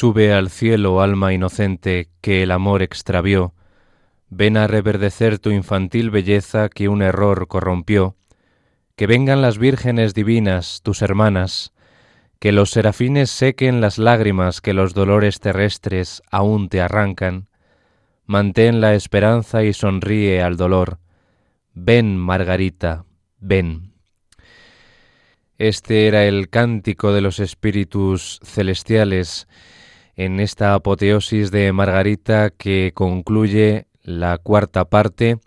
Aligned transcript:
Sube 0.00 0.32
al 0.32 0.48
cielo, 0.48 1.02
alma 1.02 1.34
inocente, 1.34 2.08
que 2.22 2.42
el 2.42 2.52
amor 2.52 2.80
extravió. 2.80 3.52
Ven 4.30 4.56
a 4.56 4.66
reverdecer 4.66 5.38
tu 5.38 5.50
infantil 5.50 6.08
belleza 6.08 6.70
que 6.70 6.88
un 6.88 7.02
error 7.02 7.48
corrompió. 7.48 8.16
Que 8.96 9.06
vengan 9.06 9.42
las 9.42 9.58
vírgenes 9.58 10.14
divinas, 10.14 10.80
tus 10.82 11.02
hermanas, 11.02 11.74
que 12.38 12.50
los 12.50 12.70
serafines 12.70 13.28
sequen 13.28 13.82
las 13.82 13.98
lágrimas 13.98 14.62
que 14.62 14.72
los 14.72 14.94
dolores 14.94 15.38
terrestres 15.38 16.22
aún 16.30 16.70
te 16.70 16.80
arrancan. 16.80 17.50
Mantén 18.24 18.80
la 18.80 18.94
esperanza 18.94 19.64
y 19.64 19.74
sonríe 19.74 20.40
al 20.40 20.56
dolor. 20.56 20.98
Ven, 21.74 22.16
Margarita, 22.16 23.04
ven. 23.38 23.92
Este 25.58 26.06
era 26.06 26.24
el 26.24 26.48
cántico 26.48 27.12
de 27.12 27.20
los 27.20 27.38
espíritus 27.38 28.40
celestiales 28.42 29.46
en 30.20 30.38
esta 30.38 30.74
apoteosis 30.74 31.50
de 31.50 31.72
Margarita 31.72 32.50
que 32.50 32.92
concluye 32.94 33.86
la 34.02 34.36
cuarta 34.36 34.84
parte, 34.84 35.38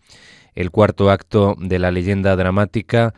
el 0.55 0.71
cuarto 0.71 1.11
acto 1.11 1.55
de 1.59 1.77
la 1.77 1.91
leyenda 1.91 2.35
dramática, 2.35 3.13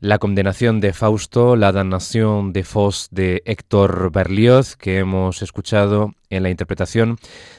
la 0.00 0.18
condenación 0.18 0.80
de 0.80 0.92
Fausto, 0.92 1.56
la 1.56 1.72
damnación 1.72 2.52
de 2.52 2.62
Faust 2.62 3.10
de 3.10 3.42
Héctor 3.46 4.12
Berlioz, 4.12 4.76
que 4.76 4.98
hemos 4.98 5.40
escuchado 5.40 6.12
en 6.28 6.42
la 6.42 6.50
interpretación 6.50 7.16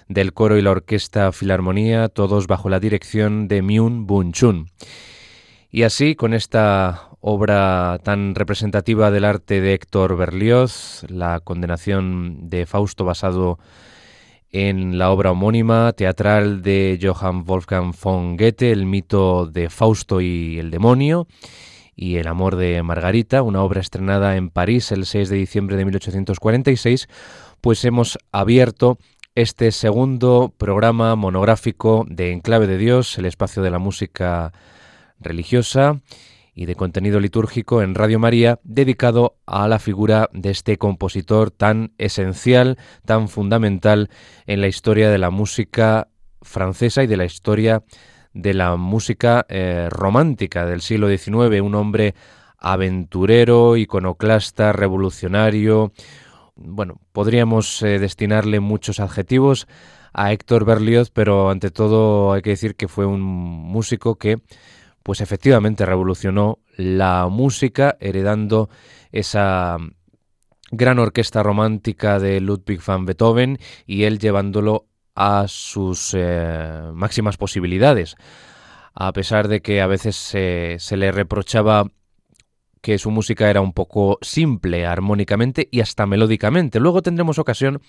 del 0.08 0.34
coro 0.34 0.56
y 0.56 0.62
la 0.62 0.70
orquesta 0.70 1.32
Filarmonía, 1.32 2.10
todos 2.10 2.46
bajo 2.46 2.70
la 2.70 2.80
dirección 2.80 3.48
de 3.48 3.64
Myun 3.64 4.06
Bun 4.06 4.32
Chun. 4.32 4.70
Y 5.72 5.84
así, 5.84 6.14
con 6.14 6.36
esta 6.36 7.07
obra 7.20 8.00
tan 8.04 8.36
representativa 8.36 9.12
del 9.12 9.26
arte 9.26 9.62
de 9.62 9.74
Héctor 9.74 10.18
Berlioz, 10.18 11.04
la 11.10 11.40
condenación 11.40 12.50
de 12.50 12.66
Fausto 12.66 13.06
basado 13.06 13.60
en 14.52 14.98
la 14.98 15.12
obra 15.12 15.32
homónima 15.32 15.92
teatral 15.94 16.62
de 16.62 16.98
Johann 17.02 17.44
Wolfgang 17.44 17.94
von 18.02 18.38
Goethe, 18.38 18.72
el 18.72 18.86
mito 18.86 19.46
de 19.46 19.70
Fausto 19.70 20.22
y 20.22 20.60
el 20.60 20.72
demonio, 20.72 21.28
y 21.96 22.18
el 22.18 22.28
amor 22.28 22.56
de 22.56 22.82
Margarita, 22.84 23.42
una 23.42 23.64
obra 23.64 23.82
estrenada 23.82 24.36
en 24.38 24.50
París 24.50 24.92
el 24.92 25.06
6 25.06 25.30
de 25.30 25.36
diciembre 25.36 25.76
de 25.76 25.86
1846, 25.86 27.10
pues 27.60 27.84
hemos 27.86 28.20
abierto 28.32 29.00
este 29.34 29.72
segundo 29.72 30.54
programa 30.58 31.16
monográfico 31.16 32.06
de 32.08 32.32
Enclave 32.32 32.68
de 32.68 32.78
Dios, 32.78 33.18
el 33.18 33.26
espacio 33.26 33.64
de 33.64 33.72
la 33.72 33.80
música 33.80 34.54
religiosa 35.20 36.00
y 36.58 36.66
de 36.66 36.74
contenido 36.74 37.20
litúrgico 37.20 37.84
en 37.84 37.94
Radio 37.94 38.18
María, 38.18 38.60
dedicado 38.64 39.38
a 39.46 39.68
la 39.68 39.78
figura 39.78 40.28
de 40.34 40.50
este 40.50 40.80
compositor 40.80 41.52
tan 41.52 41.94
esencial, 42.00 42.80
tan 43.06 43.30
fundamental 43.30 44.10
en 44.48 44.62
la 44.62 44.68
historia 44.68 45.12
de 45.12 45.20
la 45.20 45.30
música 45.30 46.08
francesa 46.42 47.04
y 47.04 47.08
de 47.08 47.16
la 47.16 47.26
historia 47.26 47.84
de 48.34 48.56
la 48.56 48.76
música 48.76 49.46
eh, 49.50 49.88
romántica 49.92 50.66
del 50.66 50.82
siglo 50.82 51.16
XIX, 51.16 51.62
un 51.62 51.76
hombre 51.76 52.16
aventurero, 52.58 53.78
iconoclasta, 53.78 54.74
revolucionario. 54.74 55.92
Bueno, 56.56 57.00
podríamos 57.12 57.84
eh, 57.84 58.00
destinarle 58.00 58.62
muchos 58.62 59.00
adjetivos 59.00 59.68
a 60.12 60.32
Héctor 60.32 60.66
Berlioz, 60.66 61.12
pero 61.12 61.52
ante 61.52 61.70
todo 61.70 62.34
hay 62.34 62.42
que 62.42 62.50
decir 62.50 62.76
que 62.76 62.88
fue 62.88 63.06
un 63.06 63.22
músico 63.22 64.16
que 64.16 64.40
pues 65.08 65.22
efectivamente 65.22 65.86
revolucionó 65.86 66.60
la 66.76 67.30
música, 67.30 67.96
heredando 68.02 68.70
esa 69.14 69.78
gran 70.70 71.00
orquesta 71.00 71.44
romántica 71.44 72.20
de 72.20 72.42
Ludwig 72.42 72.82
van 72.86 73.06
Beethoven 73.06 73.58
y 73.86 74.04
él 74.04 74.20
llevándolo 74.20 74.90
a 75.16 75.46
sus 75.48 76.14
eh, 76.14 76.92
máximas 76.94 77.38
posibilidades. 77.38 78.18
A 78.94 79.14
pesar 79.14 79.48
de 79.48 79.62
que 79.62 79.80
a 79.80 79.88
veces 79.88 80.18
se 80.18 80.98
le 80.98 81.12
reprochaba 81.14 81.86
que 82.82 82.98
su 82.98 83.10
música 83.10 83.50
era 83.50 83.62
un 83.62 83.72
poco 83.72 84.18
simple 84.22 84.86
armónicamente 84.86 85.70
y 85.72 85.80
hasta 85.80 86.06
melódicamente. 86.06 86.82
Luego 86.82 87.02
tendremos 87.02 87.40
ocasión 87.40 87.82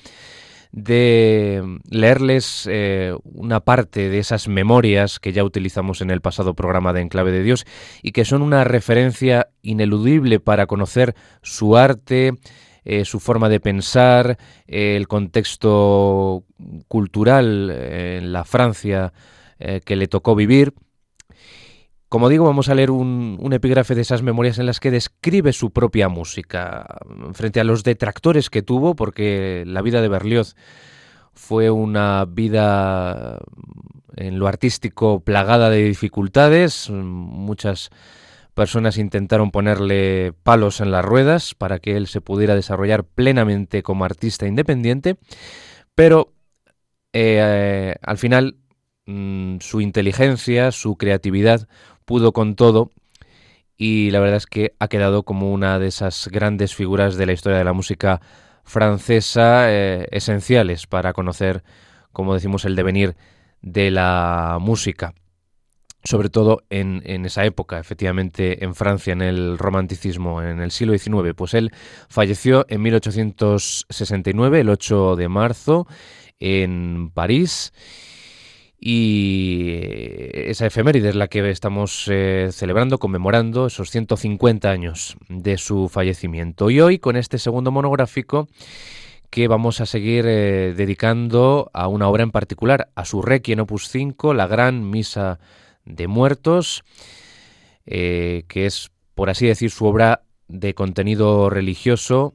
de 0.73 1.79
leerles 1.91 2.69
eh, 2.71 3.15
una 3.25 3.61
parte 3.61 4.09
de 4.09 4.19
esas 4.19 4.49
memorias 4.49 5.19
que 5.19 5.33
ya 5.33 5.45
utilizamos 5.45 6.01
en 6.01 6.11
el 6.11 6.21
pasado 6.21 6.55
programa 6.55 6.93
de 6.93 7.01
Enclave 7.01 7.33
de 7.33 7.43
Dios 7.43 7.67
y 8.03 8.13
que 8.13 8.25
son 8.25 8.43
una 8.43 8.65
referencia 8.65 9.49
ineludible 9.63 10.41
para 10.41 10.67
conocer 10.67 11.15
su 11.43 11.77
arte, 11.77 12.33
eh, 12.85 13.05
su 13.05 13.21
forma 13.21 13.49
de 13.49 13.61
pensar, 13.61 14.39
el 14.67 15.09
contexto 15.09 16.45
cultural 16.89 17.71
en 17.71 18.33
la 18.33 18.45
Francia 18.45 19.13
eh, 19.61 19.81
que 19.85 19.97
le 19.97 20.07
tocó 20.07 20.37
vivir. 20.37 20.73
Como 22.09 22.31
digo, 22.31 22.47
vamos 22.47 22.71
a 22.71 22.75
leer 22.75 22.91
un, 22.91 23.51
epígrafe 23.53 23.95
de 23.95 24.01
esas 24.01 24.23
memorias 24.23 24.59
en 24.59 24.65
las 24.65 24.81
que 24.81 24.91
describe 24.91 25.53
su 25.53 25.73
propia 25.73 26.09
música, 26.09 26.87
frente 27.35 27.61
a 27.61 27.65
los 27.65 27.85
detractores 27.85 28.49
que 28.49 28.63
tuvo, 28.63 28.97
porque 28.97 29.65
la 29.67 29.83
vida 29.83 30.01
de 30.01 30.09
Berlioz 30.09 30.57
fue 31.35 31.71
una 31.71 32.25
vida 32.25 33.39
en 34.17 34.39
lo 34.39 34.49
artístico 34.49 35.21
plagada 35.21 35.69
de 35.69 35.85
dificultades, 35.85 36.89
muchas 36.91 37.91
personas 38.55 38.99
intentaron 38.99 39.51
ponerle 39.51 40.33
palos 40.43 40.81
en 40.81 40.91
las 40.91 41.05
ruedas 41.05 41.55
para 41.55 41.79
que 41.79 41.97
él 41.97 42.07
se 42.07 42.21
pudiera 42.21 42.57
desarrollar 42.57 43.05
plenamente 43.05 43.83
como 43.83 44.05
artista 44.05 44.47
independiente, 44.47 45.19
pero 45.95 46.33
eh, 47.13 47.95
al 48.03 48.19
final 48.19 48.57
mm, 49.07 49.59
su 49.61 49.81
inteligencia, 49.81 50.73
su 50.73 50.97
creatividad 50.97 51.69
pudo 52.09 52.33
con 52.33 52.57
todo 52.57 52.91
y 53.77 54.11
la 54.13 54.19
verdad 54.19 54.39
es 54.39 54.47
que 54.47 54.75
ha 54.79 54.89
quedado 54.89 55.25
como 55.25 55.53
una 55.53 55.79
de 55.79 55.89
esas 55.89 56.29
grandes 56.33 56.75
figuras 56.75 57.17
de 57.17 57.27
la 57.27 57.35
historia 57.35 57.59
de 57.59 57.65
la 57.65 57.75
música 57.75 58.23
francesa 58.65 59.71
eh, 59.71 60.09
esenciales 60.11 60.87
para 60.87 61.13
conocer, 61.13 61.63
como 62.11 62.33
decimos, 62.33 62.65
el 62.65 62.77
devenir 62.77 63.15
de 63.61 63.91
la 63.91 64.57
música 64.59 65.13
sobre 66.03 66.31
todo 66.31 66.63
en, 66.71 67.03
en, 67.05 67.27
esa 67.27 67.45
época, 67.45 67.79
efectivamente, 67.79 68.65
en 68.65 68.75
Francia, 68.75 69.13
en 69.13 69.21
el 69.21 69.59
romanticismo, 69.59 70.41
en 70.41 70.61
el 70.61 70.71
siglo 70.71 70.97
XIX. 70.97 71.35
Pues 71.37 71.53
él 71.53 71.73
falleció 72.09 72.65
en 72.71 72.81
1869, 72.81 74.61
el 74.61 74.71
8 74.71 75.17
de 75.17 75.29
marzo, 75.29 75.87
en 76.39 77.11
París. 77.13 77.73
Y 78.81 79.81
esa 80.33 80.67
efeméride 80.67 81.09
es 81.09 81.17
la 81.17 81.27
que 81.27 81.51
estamos 81.51 82.07
eh, 82.09 82.51
celebrando, 82.53 82.99
conmemorando 82.99 83.67
esos 83.67 83.91
150 83.91 84.71
años 84.71 85.17
de 85.29 85.59
su 85.59 85.89
fallecimiento. 85.89 86.71
Y 86.71 86.81
hoy, 86.81 86.99
con 86.99 87.17
este 87.17 87.39
segundo 87.39 87.73
monográfico, 87.73 88.47
que 89.31 89.49
vamos 89.49 89.81
a 89.81 89.87
seguir 89.87 90.27
eh, 90.27 90.75
dedicando 90.77 91.71
a 91.75 91.89
una 91.89 92.09
obra 92.09 92.23
en 92.23 92.31
particular, 92.31 92.91
a 92.95 93.05
su 93.05 93.21
Requiem 93.21 93.61
Opus 93.61 93.89
5, 93.89 94.33
la 94.33 94.47
gran 94.47 94.89
Misa 94.89 95.41
de 95.85 96.07
Muertos, 96.07 96.85
eh, 97.85 98.45
que 98.49 98.67
es, 98.67 98.91
por 99.15 99.29
así 99.29 99.47
decir, 99.47 99.71
su 99.71 99.87
obra 99.87 100.23
de 100.47 100.75
contenido 100.75 101.51
religioso 101.51 102.35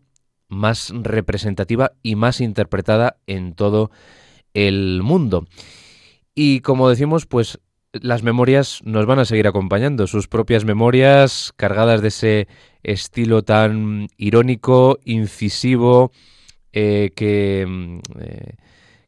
más 0.50 0.91
representativa 0.93 1.93
y 2.03 2.15
más 2.15 2.41
interpretada 2.41 3.17
en 3.27 3.55
todo 3.55 3.91
el 4.53 5.01
mundo. 5.03 5.45
Y 6.36 6.62
como 6.62 6.90
decimos, 6.90 7.25
pues 7.25 7.60
las 7.94 8.24
memorias 8.24 8.82
nos 8.84 9.06
van 9.06 9.20
a 9.20 9.25
seguir 9.25 9.48
acompañando, 9.48 10.08
sus 10.08 10.28
propias 10.28 10.66
memorias 10.66 11.54
cargadas 11.56 12.02
de 12.02 12.08
ese 12.08 12.48
estilo 12.82 13.44
tan 13.44 14.08
irónico, 14.18 15.00
incisivo, 15.06 16.12
eh, 16.72 17.12
que, 17.16 17.66
mm, 17.68 18.00
eh, 18.20 18.56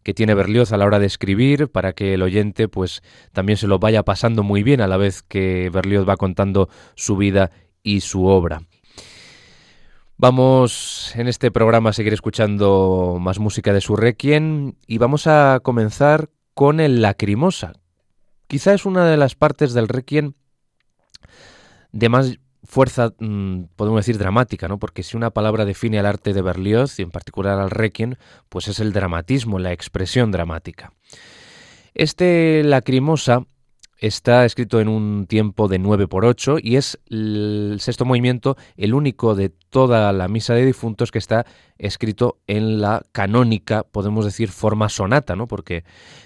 que 0.03 0.13
tiene 0.13 0.35
Berlioz 0.35 0.71
a 0.71 0.77
la 0.77 0.85
hora 0.85 0.99
de 0.99 1.07
escribir, 1.07 1.67
para 1.69 1.93
que 1.93 2.13
el 2.13 2.21
oyente 2.21 2.67
pues 2.67 3.01
también 3.33 3.57
se 3.57 3.67
lo 3.67 3.79
vaya 3.79 4.03
pasando 4.03 4.43
muy 4.43 4.61
bien 4.61 4.81
a 4.81 4.87
la 4.87 4.97
vez 4.97 5.23
que 5.23 5.71
Berlioz 5.73 6.07
va 6.07 6.15
contando 6.15 6.69
su 6.93 7.17
vida 7.17 7.49
y 7.81 8.01
su 8.01 8.25
obra. 8.25 8.61
Vamos 10.17 11.11
en 11.15 11.27
este 11.27 11.49
programa 11.49 11.89
a 11.89 11.93
seguir 11.93 12.13
escuchando 12.13 13.17
más 13.19 13.39
música 13.39 13.73
de 13.73 13.81
su 13.81 13.95
Requiem 13.95 14.73
y 14.87 14.99
vamos 14.99 15.27
a 15.27 15.59
comenzar 15.61 16.29
con 16.55 16.79
el 16.79 17.01
Lacrimosa. 17.03 17.73
Quizá 18.47 18.73
es 18.73 18.85
una 18.85 19.05
de 19.05 19.17
las 19.17 19.35
partes 19.35 19.73
del 19.73 19.87
Requiem 19.87 20.33
de 21.91 22.09
más 22.09 22.39
fuerza, 22.63 23.13
mm, 23.19 23.65
podemos 23.75 23.99
decir, 23.99 24.17
dramática, 24.17 24.67
¿no? 24.67 24.79
Porque 24.79 25.03
si 25.03 25.15
una 25.15 25.29
palabra 25.29 25.65
define 25.65 25.99
al 25.99 26.05
arte 26.07 26.33
de 26.33 26.41
Berlioz, 26.41 26.99
y 26.99 27.03
en 27.03 27.11
particular 27.11 27.59
al 27.59 27.69
Requiem, 27.69 28.15
pues 28.49 28.67
es 28.67 28.79
el 28.79 28.93
dramatismo, 28.93 29.59
la 29.59 29.71
expresión 29.71 30.31
dramática. 30.31 30.91
Este 31.93 32.63
Lacrimosa 32.63 33.45
Está 33.97 34.43
escrito 34.43 34.81
en 34.81 34.89
un 34.89 35.25
tiempo 35.25 35.69
de 35.69 35.79
9 35.79 36.07
por 36.07 36.25
8 36.25 36.57
y 36.61 36.75
es 36.75 36.99
el 37.09 37.77
sexto 37.79 38.03
movimiento, 38.03 38.57
el 38.75 38.93
único 38.93 39.35
de 39.35 39.49
toda 39.49 40.11
la 40.11 40.27
misa 40.27 40.53
de 40.53 40.65
difuntos 40.65 41.11
que 41.11 41.19
está 41.19 41.45
escrito 41.77 42.39
en 42.45 42.81
la 42.81 43.03
canónica, 43.13 43.83
podemos 43.83 44.25
decir, 44.25 44.49
forma 44.49 44.89
sonata, 44.89 45.37
¿no? 45.37 45.47
Porque 45.47 45.85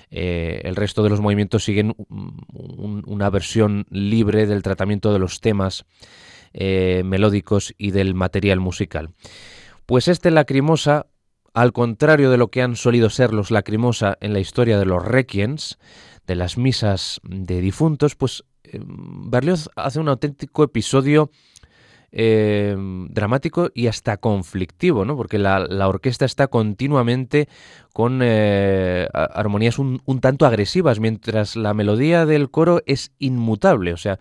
eh, 0.10 0.62
el 0.64 0.76
resto 0.76 1.04
de 1.04 1.10
los 1.10 1.22
movimientos 1.22 1.64
siguen 1.64 1.96
una 2.10 3.30
versión 3.30 3.86
libre 3.92 4.48
del 4.48 4.64
tratamiento 4.64 5.14
de 5.14 5.20
los 5.20 5.40
temas 5.40 5.86
eh, 6.54 7.04
melódicos 7.06 7.76
y 7.78 7.92
del 7.92 8.16
material 8.16 8.60
musical. 8.60 9.12
Pues 9.86 10.08
este 10.08 10.32
lacrimosa, 10.32 11.06
al 11.54 11.74
contrario 11.74 12.32
de 12.32 12.38
lo 12.38 12.48
que 12.50 12.64
han 12.64 12.76
solido 12.76 13.12
ser 13.12 13.34
los 13.34 13.52
lacrimosa 13.52 14.18
en 14.22 14.34
la 14.34 14.40
historia 14.40 14.80
de 14.80 14.86
los 14.86 15.06
requiens, 15.06 15.78
de 16.30 16.36
las 16.36 16.60
misas 16.60 17.20
de 17.24 17.60
difuntos, 17.60 18.16
pues 18.16 18.44
eh, 18.64 18.80
Berlioz 18.86 19.68
hace 19.76 20.00
un 20.00 20.10
auténtico 20.10 20.64
episodio 20.64 21.32
eh, 22.12 22.76
dramático 23.10 23.72
y 23.74 23.88
hasta 23.88 24.18
conflictivo, 24.18 25.06
¿no? 25.06 25.18
Porque 25.18 25.40
la, 25.40 25.88
orquesta 25.88 26.26
está 26.26 26.48
continuamente 26.48 27.50
con 27.94 28.22
eh, 28.22 29.08
armonías 29.12 29.80
un, 29.80 30.02
un, 30.06 30.22
tanto 30.22 30.46
agresivas, 30.46 31.00
mientras 31.00 31.56
la 31.56 31.74
melodía 31.74 32.28
del 32.28 32.52
coro 32.52 32.84
es 32.86 33.12
inmutable, 33.18 33.92
o 33.92 33.98
sea, 33.98 34.20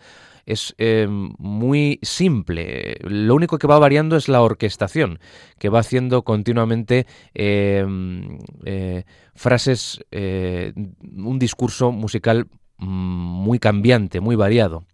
es 0.48 0.74
muy 0.78 1.98
simple. 2.02 2.96
Lo 3.02 3.34
único 3.34 3.58
que 3.58 3.66
va 3.66 3.78
variando 3.78 4.16
es 4.16 4.28
la 4.28 4.40
orquestación, 4.40 5.18
que 5.58 5.68
va 5.68 5.80
haciendo 5.80 6.22
continuamente 6.22 7.06
frases, 9.38 10.04
eh, 10.10 10.72
un 11.16 11.38
discurso 11.38 11.92
musical 11.92 12.48
mm, 12.78 12.86
muy 12.86 13.58
cambiante, 13.58 14.20
muy 14.20 14.36
variado. 14.36 14.84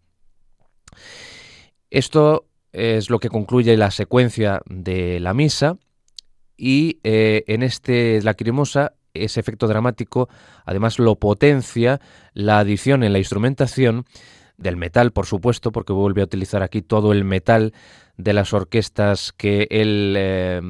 Esto 1.90 2.46
es 2.72 3.10
lo 3.10 3.18
que 3.18 3.30
concluye 3.30 3.76
la 3.76 3.90
secuencia 3.90 4.60
de 4.66 5.18
la 5.20 5.32
misa 5.32 5.78
y 6.56 7.00
eh, 7.04 7.44
en 7.46 7.62
este 7.62 8.20
lacrimosa 8.22 8.94
ese 9.14 9.38
efecto 9.38 9.68
dramático 9.68 10.28
además 10.66 10.98
lo 10.98 11.14
potencia 11.16 12.00
la 12.32 12.58
adición 12.58 13.04
en 13.04 13.12
la 13.12 13.18
instrumentación 13.18 14.06
del 14.56 14.76
metal, 14.76 15.12
por 15.12 15.26
supuesto, 15.26 15.72
porque 15.72 15.92
vuelve 15.92 16.20
a 16.20 16.24
utilizar 16.24 16.62
aquí 16.62 16.82
todo 16.82 17.12
el 17.12 17.24
metal 17.24 17.72
de 18.16 18.32
las 18.32 18.52
orquestas 18.52 19.32
que 19.32 19.66
él 19.70 20.14
eh, 20.16 20.60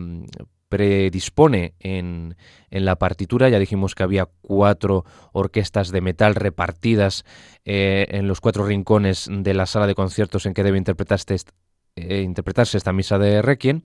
predispone 0.69 1.75
en, 1.79 2.37
en, 2.71 2.85
la 2.85 2.97
partitura. 2.97 3.49
Ya 3.49 3.59
dijimos 3.59 3.95
que 3.95 4.03
había 4.03 4.29
cuatro 4.41 5.05
orquestas 5.33 5.91
de 5.91 6.01
metal 6.01 6.35
repartidas 6.35 7.25
eh, 7.65 8.07
en 8.11 8.27
los 8.27 8.41
cuatro 8.41 8.67
rincones 8.67 9.29
de 9.31 9.55
la 9.55 9.67
sala 9.67 9.87
de 9.87 9.95
conciertos 9.95 10.47
en 10.47 10.55
que 10.55 10.65
debe 10.65 10.79
interpretarse, 10.79 11.37
eh, 11.97 12.23
interpretarse 12.23 12.77
esta 12.77 12.93
misa 12.93 13.19
de 13.19 13.43
Requiem 13.43 13.83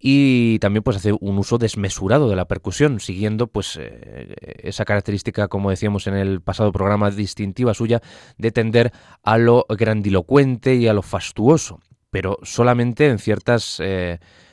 y 0.00 0.58
también 0.60 0.82
pues 0.82 0.96
hace 0.96 1.12
un 1.12 1.38
uso 1.38 1.58
desmesurado 1.58 2.28
de 2.30 2.36
la 2.36 2.48
percusión, 2.48 3.00
siguiendo 3.00 3.46
pues 3.46 3.78
eh, 3.78 4.34
esa 4.62 4.84
característica, 4.84 5.48
como 5.48 5.70
decíamos 5.70 6.06
en 6.06 6.14
el 6.14 6.40
pasado 6.40 6.72
programa, 6.72 7.10
distintiva 7.10 7.74
suya 7.74 8.00
de 8.38 8.50
tender 8.50 8.92
a 9.22 9.36
lo 9.36 9.66
grandilocuente 9.68 10.74
y 10.76 10.88
a 10.88 10.94
lo 10.94 11.02
fastuoso, 11.02 11.80
pero 12.10 12.38
solamente 12.42 13.08
en 13.08 13.18
ciertas 13.18 13.80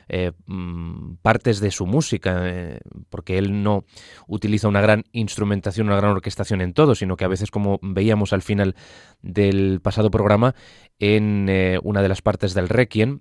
eh, 0.10 0.32
mm, 0.46 1.16
partes 1.22 1.60
de 1.60 1.70
su 1.70 1.86
música, 1.86 2.44
eh, 2.46 2.80
porque 3.10 3.38
él 3.38 3.62
no 3.62 3.84
utiliza 4.28 4.70
una 4.70 4.80
gran 4.80 5.04
instrumentación, 5.12 5.88
una 5.88 5.98
gran 5.98 6.12
orquestación 6.12 6.62
en 6.62 6.74
todo, 6.74 6.96
sino 6.96 7.18
que 7.18 7.26
a 7.26 7.28
veces, 7.28 7.52
como 7.52 7.80
veíamos 7.82 8.32
al 8.32 8.42
final 8.42 8.76
del 9.22 9.82
pasado 9.82 10.10
programa, 10.10 10.56
en 11.00 11.48
eh, 11.50 11.80
una 11.84 12.02
de 12.02 12.10
las 12.10 12.22
partes 12.22 12.54
del 12.54 12.70
Requiem, 12.70 13.20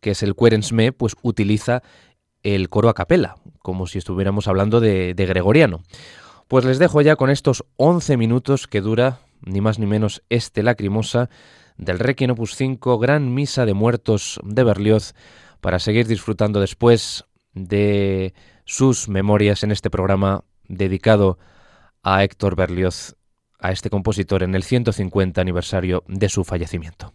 que 0.00 0.10
es 0.12 0.22
el 0.22 0.34
Querensme, 0.34 0.92
pues 0.92 1.14
utiliza 1.22 1.82
el 2.42 2.68
coro 2.68 2.88
a 2.88 2.94
capela, 2.94 3.36
como 3.60 3.86
si 3.86 3.98
estuviéramos 3.98 4.48
hablando 4.48 4.80
de, 4.80 5.14
de 5.14 5.26
gregoriano. 5.26 5.82
Pues 6.46 6.64
les 6.64 6.78
dejo 6.78 7.00
ya 7.02 7.16
con 7.16 7.30
estos 7.30 7.64
11 7.76 8.16
minutos 8.16 8.66
que 8.66 8.80
dura, 8.80 9.20
ni 9.42 9.60
más 9.60 9.78
ni 9.78 9.86
menos, 9.86 10.22
este 10.28 10.62
lacrimosa 10.62 11.28
del 11.76 11.98
Requiem 11.98 12.32
Opus 12.32 12.54
5, 12.56 12.98
Gran 12.98 13.34
Misa 13.34 13.66
de 13.66 13.74
Muertos 13.74 14.40
de 14.44 14.64
Berlioz, 14.64 15.14
para 15.60 15.78
seguir 15.78 16.06
disfrutando 16.06 16.60
después 16.60 17.24
de 17.54 18.34
sus 18.64 19.08
memorias 19.08 19.62
en 19.62 19.70
este 19.70 19.90
programa 19.90 20.44
dedicado 20.68 21.38
a 22.02 22.22
Héctor 22.22 22.56
Berlioz, 22.56 23.16
a 23.58 23.72
este 23.72 23.90
compositor 23.90 24.42
en 24.42 24.54
el 24.54 24.62
150 24.62 25.40
aniversario 25.40 26.04
de 26.06 26.28
su 26.28 26.44
fallecimiento. 26.44 27.14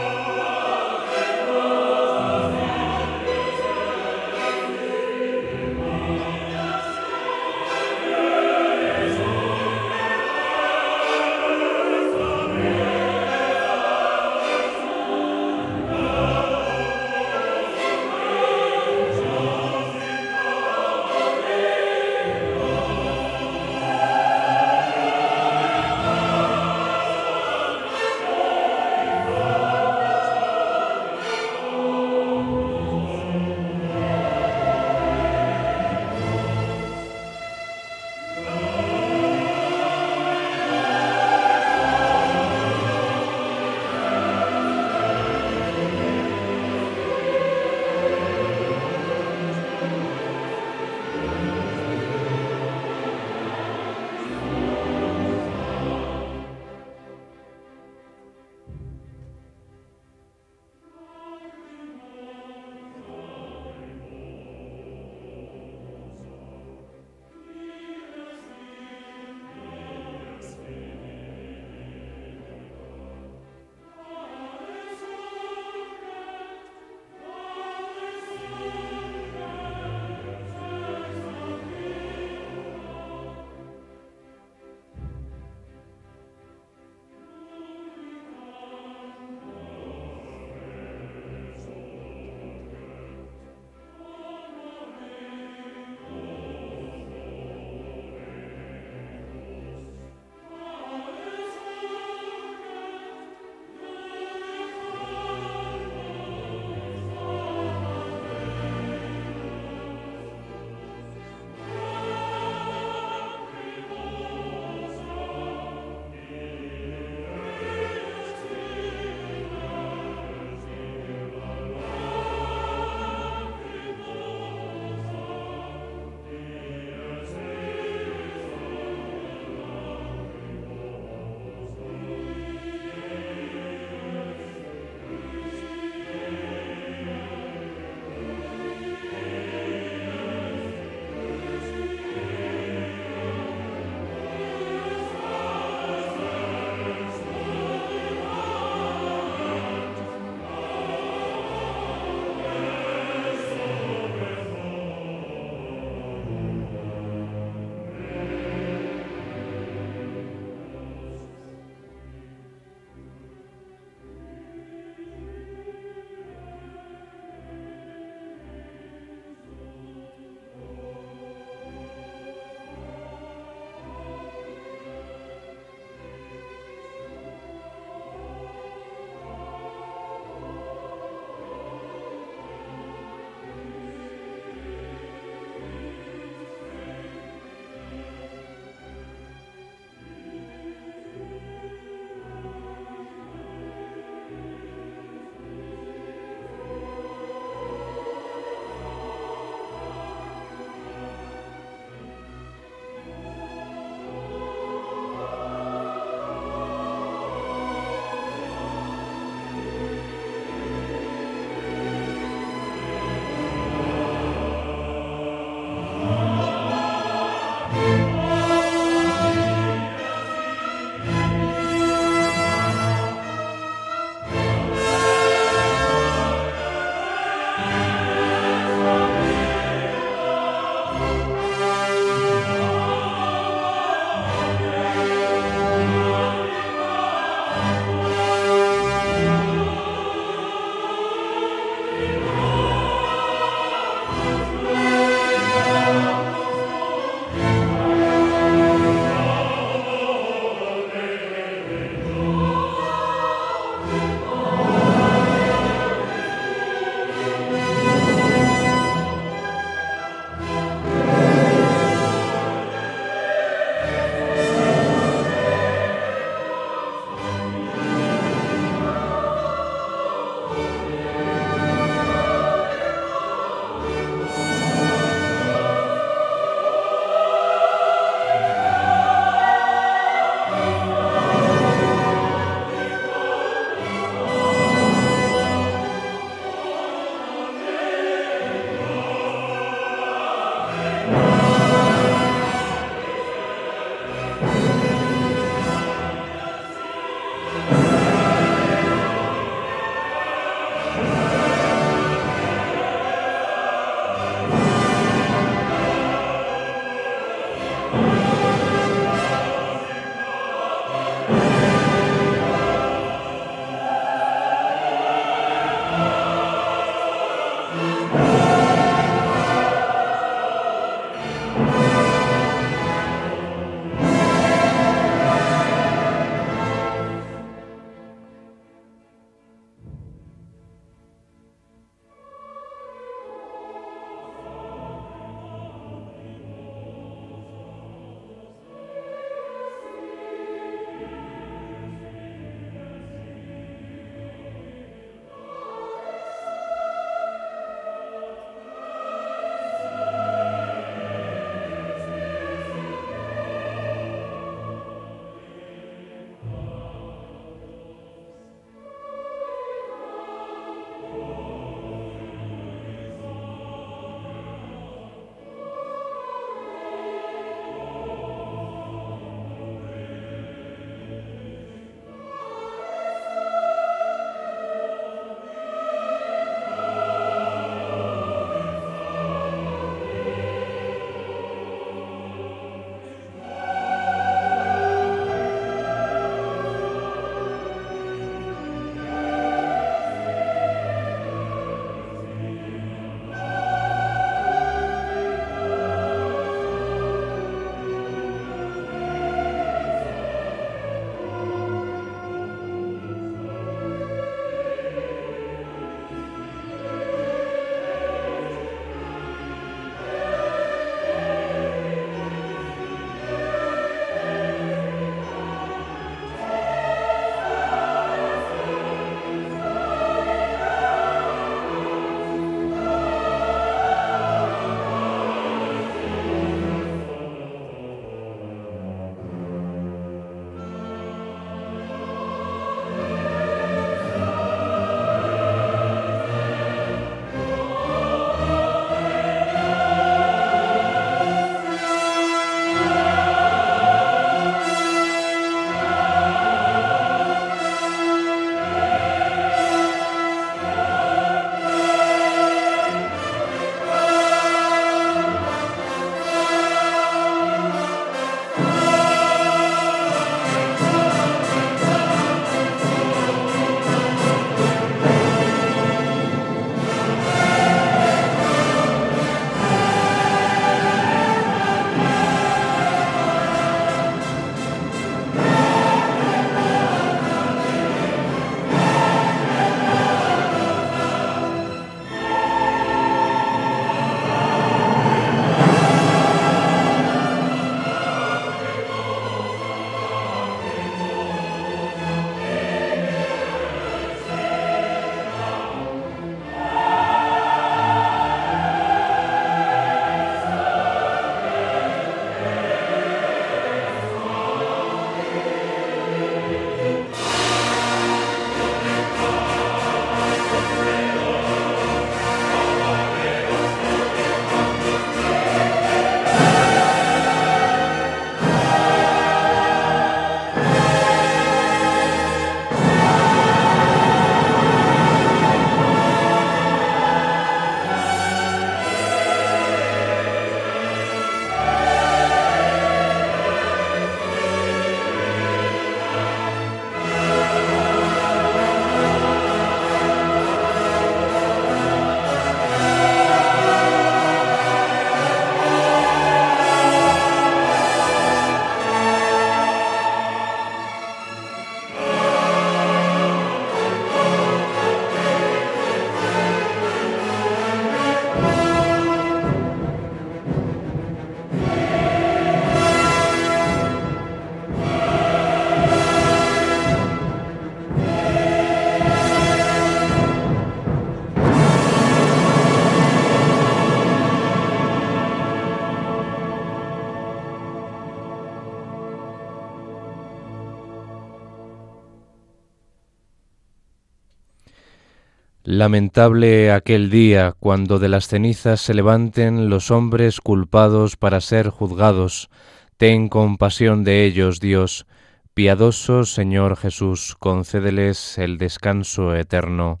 Lamentable 585.64 586.72
aquel 586.72 587.08
día 587.08 587.52
cuando 587.52 588.00
de 588.00 588.08
las 588.08 588.26
cenizas 588.26 588.80
se 588.80 588.94
levanten 588.94 589.70
los 589.70 589.92
hombres 589.92 590.40
culpados 590.40 591.16
para 591.16 591.40
ser 591.40 591.68
juzgados. 591.68 592.50
Ten 592.96 593.28
compasión 593.28 594.02
de 594.02 594.24
ellos, 594.24 594.58
Dios. 594.58 595.06
Piadoso 595.54 596.24
Señor 596.24 596.76
Jesús, 596.76 597.36
concédeles 597.38 598.38
el 598.38 598.58
descanso 598.58 599.36
eterno. 599.36 600.00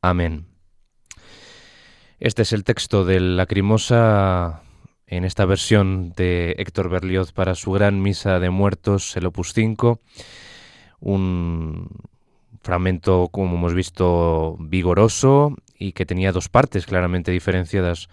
Amén. 0.00 0.46
Este 2.20 2.42
es 2.42 2.52
el 2.52 2.62
texto 2.62 3.04
del 3.04 3.36
Lacrimosa 3.36 4.62
en 5.08 5.24
esta 5.24 5.44
versión 5.44 6.12
de 6.16 6.54
Héctor 6.56 6.88
Berlioz 6.88 7.32
para 7.32 7.56
su 7.56 7.72
gran 7.72 8.00
misa 8.00 8.38
de 8.38 8.50
muertos, 8.50 9.16
el 9.16 9.26
opus 9.26 9.54
5, 9.54 10.00
un 11.00 11.88
fragmento, 12.60 13.28
como 13.30 13.56
hemos 13.56 13.74
visto, 13.74 14.56
vigoroso 14.60 15.54
y 15.78 15.92
que 15.92 16.06
tenía 16.06 16.32
dos 16.32 16.48
partes 16.48 16.86
claramente 16.86 17.30
diferenciadas. 17.30 18.08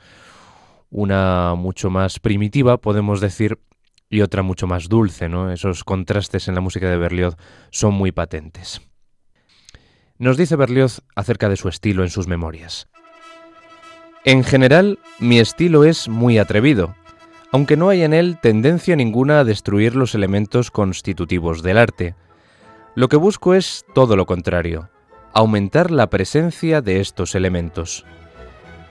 Una 0.90 1.56
mucho 1.56 1.90
más 1.90 2.20
primitiva, 2.20 2.78
podemos 2.78 3.20
decir, 3.20 3.60
y 4.10 4.22
otra 4.22 4.42
mucho 4.42 4.68
más 4.68 4.88
dulce, 4.88 5.28
¿no? 5.28 5.52
Esos 5.52 5.84
contrastes 5.84 6.48
en 6.48 6.56
la 6.56 6.62
música 6.62 6.90
de 6.90 6.98
Berlioz 6.98 7.36
son 7.72 7.94
muy 7.94 8.12
patentes. 8.12 8.82
Nos 10.18 10.38
dice 10.38 10.56
Berlioz 10.56 11.02
acerca 11.16 11.50
de 11.50 11.58
su 11.58 11.68
estilo 11.68 12.04
en 12.04 12.10
sus 12.10 12.28
memorias. 12.28 12.88
En 14.24 14.44
general, 14.44 15.00
mi 15.20 15.40
estilo 15.40 15.84
es 15.84 16.08
muy 16.08 16.38
atrevido, 16.38 16.96
aunque 17.52 17.78
no 17.78 17.90
hay 17.90 18.04
en 18.04 18.14
él 18.14 18.38
tendencia 18.42 18.96
ninguna 18.96 19.40
a 19.40 19.44
destruir 19.44 19.96
los 19.96 20.16
elementos 20.16 20.72
constitutivos 20.72 21.64
del 21.64 21.78
arte, 21.78 22.16
lo 22.98 23.10
que 23.10 23.16
busco 23.16 23.54
es 23.54 23.86
todo 23.94 24.16
lo 24.16 24.26
contrario, 24.26 24.90
aumentar 25.32 25.92
la 25.92 26.10
presencia 26.10 26.82
de 26.82 27.00
estos 27.00 27.36
elementos. 27.36 28.06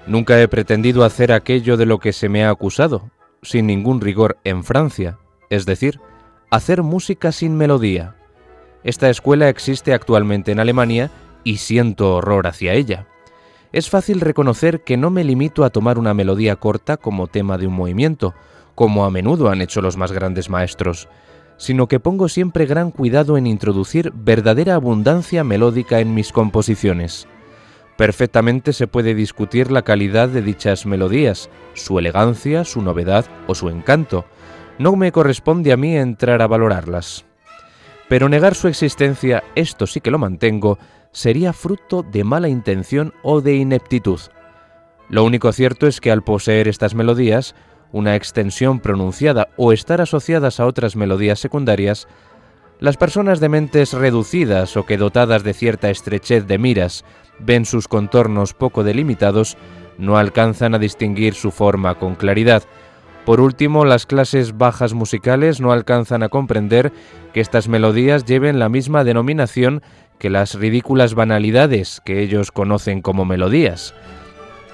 Nunca 0.06 0.40
he 0.40 0.46
pretendido 0.46 1.02
hacer 1.02 1.32
aquello 1.32 1.76
de 1.76 1.86
lo 1.86 1.98
que 1.98 2.12
se 2.12 2.28
me 2.28 2.44
ha 2.44 2.50
acusado, 2.50 3.10
sin 3.42 3.66
ningún 3.66 4.00
rigor 4.00 4.38
en 4.44 4.62
Francia, 4.62 5.18
es 5.50 5.66
decir, 5.66 5.98
hacer 6.52 6.84
música 6.84 7.32
sin 7.32 7.56
melodía. 7.56 8.14
Esta 8.84 9.10
escuela 9.10 9.48
existe 9.48 9.92
actualmente 9.92 10.52
en 10.52 10.60
Alemania 10.60 11.10
y 11.42 11.56
siento 11.56 12.14
horror 12.14 12.46
hacia 12.46 12.74
ella. 12.74 13.08
Es 13.72 13.90
fácil 13.90 14.20
reconocer 14.20 14.84
que 14.84 14.96
no 14.96 15.10
me 15.10 15.24
limito 15.24 15.64
a 15.64 15.70
tomar 15.70 15.98
una 15.98 16.14
melodía 16.14 16.54
corta 16.54 16.96
como 16.96 17.26
tema 17.26 17.58
de 17.58 17.66
un 17.66 17.74
movimiento, 17.74 18.34
como 18.76 19.04
a 19.04 19.10
menudo 19.10 19.48
han 19.48 19.62
hecho 19.62 19.82
los 19.82 19.96
más 19.96 20.12
grandes 20.12 20.48
maestros, 20.48 21.08
sino 21.56 21.88
que 21.88 22.00
pongo 22.00 22.28
siempre 22.28 22.66
gran 22.66 22.90
cuidado 22.90 23.36
en 23.36 23.46
introducir 23.46 24.12
verdadera 24.14 24.74
abundancia 24.74 25.44
melódica 25.44 26.00
en 26.00 26.14
mis 26.14 26.32
composiciones. 26.32 27.26
Perfectamente 27.96 28.72
se 28.72 28.86
puede 28.86 29.14
discutir 29.14 29.70
la 29.70 29.82
calidad 29.82 30.28
de 30.28 30.42
dichas 30.42 30.84
melodías, 30.84 31.48
su 31.72 31.98
elegancia, 31.98 32.64
su 32.64 32.82
novedad 32.82 33.24
o 33.46 33.54
su 33.54 33.70
encanto. 33.70 34.26
No 34.78 34.94
me 34.96 35.12
corresponde 35.12 35.72
a 35.72 35.78
mí 35.78 35.96
entrar 35.96 36.42
a 36.42 36.46
valorarlas. 36.46 37.24
Pero 38.08 38.28
negar 38.28 38.54
su 38.54 38.68
existencia, 38.68 39.42
esto 39.54 39.86
sí 39.86 40.00
que 40.00 40.10
lo 40.10 40.18
mantengo, 40.18 40.78
sería 41.10 41.54
fruto 41.54 42.02
de 42.02 42.24
mala 42.24 42.48
intención 42.48 43.14
o 43.22 43.40
de 43.40 43.56
ineptitud. 43.56 44.20
Lo 45.08 45.24
único 45.24 45.50
cierto 45.52 45.86
es 45.86 46.00
que 46.00 46.10
al 46.10 46.22
poseer 46.22 46.68
estas 46.68 46.94
melodías, 46.94 47.54
una 47.92 48.16
extensión 48.16 48.80
pronunciada 48.80 49.48
o 49.56 49.72
estar 49.72 50.00
asociadas 50.00 50.60
a 50.60 50.66
otras 50.66 50.96
melodías 50.96 51.38
secundarias, 51.38 52.08
las 52.78 52.96
personas 52.96 53.40
de 53.40 53.48
mentes 53.48 53.92
reducidas 53.94 54.76
o 54.76 54.84
que 54.84 54.98
dotadas 54.98 55.42
de 55.44 55.54
cierta 55.54 55.88
estrechez 55.90 56.46
de 56.46 56.58
miras 56.58 57.04
ven 57.38 57.64
sus 57.64 57.88
contornos 57.88 58.54
poco 58.54 58.84
delimitados, 58.84 59.56
no 59.98 60.18
alcanzan 60.18 60.74
a 60.74 60.78
distinguir 60.78 61.34
su 61.34 61.50
forma 61.50 61.94
con 61.98 62.14
claridad. 62.14 62.64
Por 63.24 63.40
último, 63.40 63.84
las 63.84 64.06
clases 64.06 64.56
bajas 64.56 64.92
musicales 64.94 65.60
no 65.60 65.72
alcanzan 65.72 66.22
a 66.22 66.28
comprender 66.28 66.92
que 67.32 67.40
estas 67.40 67.68
melodías 67.68 68.24
lleven 68.24 68.58
la 68.58 68.68
misma 68.68 69.04
denominación 69.04 69.82
que 70.18 70.30
las 70.30 70.54
ridículas 70.54 71.14
banalidades 71.14 72.00
que 72.04 72.22
ellos 72.22 72.52
conocen 72.52 73.02
como 73.02 73.24
melodías, 73.24 73.94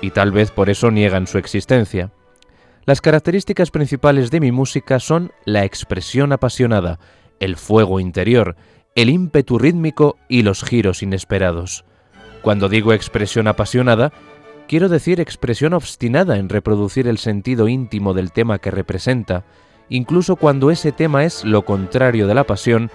y 0.00 0.10
tal 0.10 0.32
vez 0.32 0.50
por 0.50 0.70
eso 0.70 0.90
niegan 0.90 1.26
su 1.26 1.38
existencia. 1.38 2.10
Las 2.84 3.00
características 3.00 3.70
principales 3.70 4.32
de 4.32 4.40
mi 4.40 4.50
música 4.50 4.98
son 4.98 5.30
la 5.44 5.64
expresión 5.64 6.32
apasionada, 6.32 6.98
el 7.38 7.56
fuego 7.56 8.00
interior, 8.00 8.56
el 8.96 9.08
ímpetu 9.08 9.56
rítmico 9.56 10.16
y 10.28 10.42
los 10.42 10.64
giros 10.64 11.00
inesperados. 11.00 11.84
Cuando 12.42 12.68
digo 12.68 12.92
expresión 12.92 13.46
apasionada, 13.46 14.12
quiero 14.66 14.88
decir 14.88 15.20
expresión 15.20 15.74
obstinada 15.74 16.38
en 16.38 16.48
reproducir 16.48 17.06
el 17.06 17.18
sentido 17.18 17.68
íntimo 17.68 18.14
del 18.14 18.32
tema 18.32 18.58
que 18.58 18.72
representa, 18.72 19.44
incluso 19.88 20.34
cuando 20.34 20.72
ese 20.72 20.90
tema 20.90 21.22
es 21.22 21.44
lo 21.44 21.64
contrario 21.64 22.26
de 22.26 22.34
la 22.34 22.44
pasión 22.44 22.90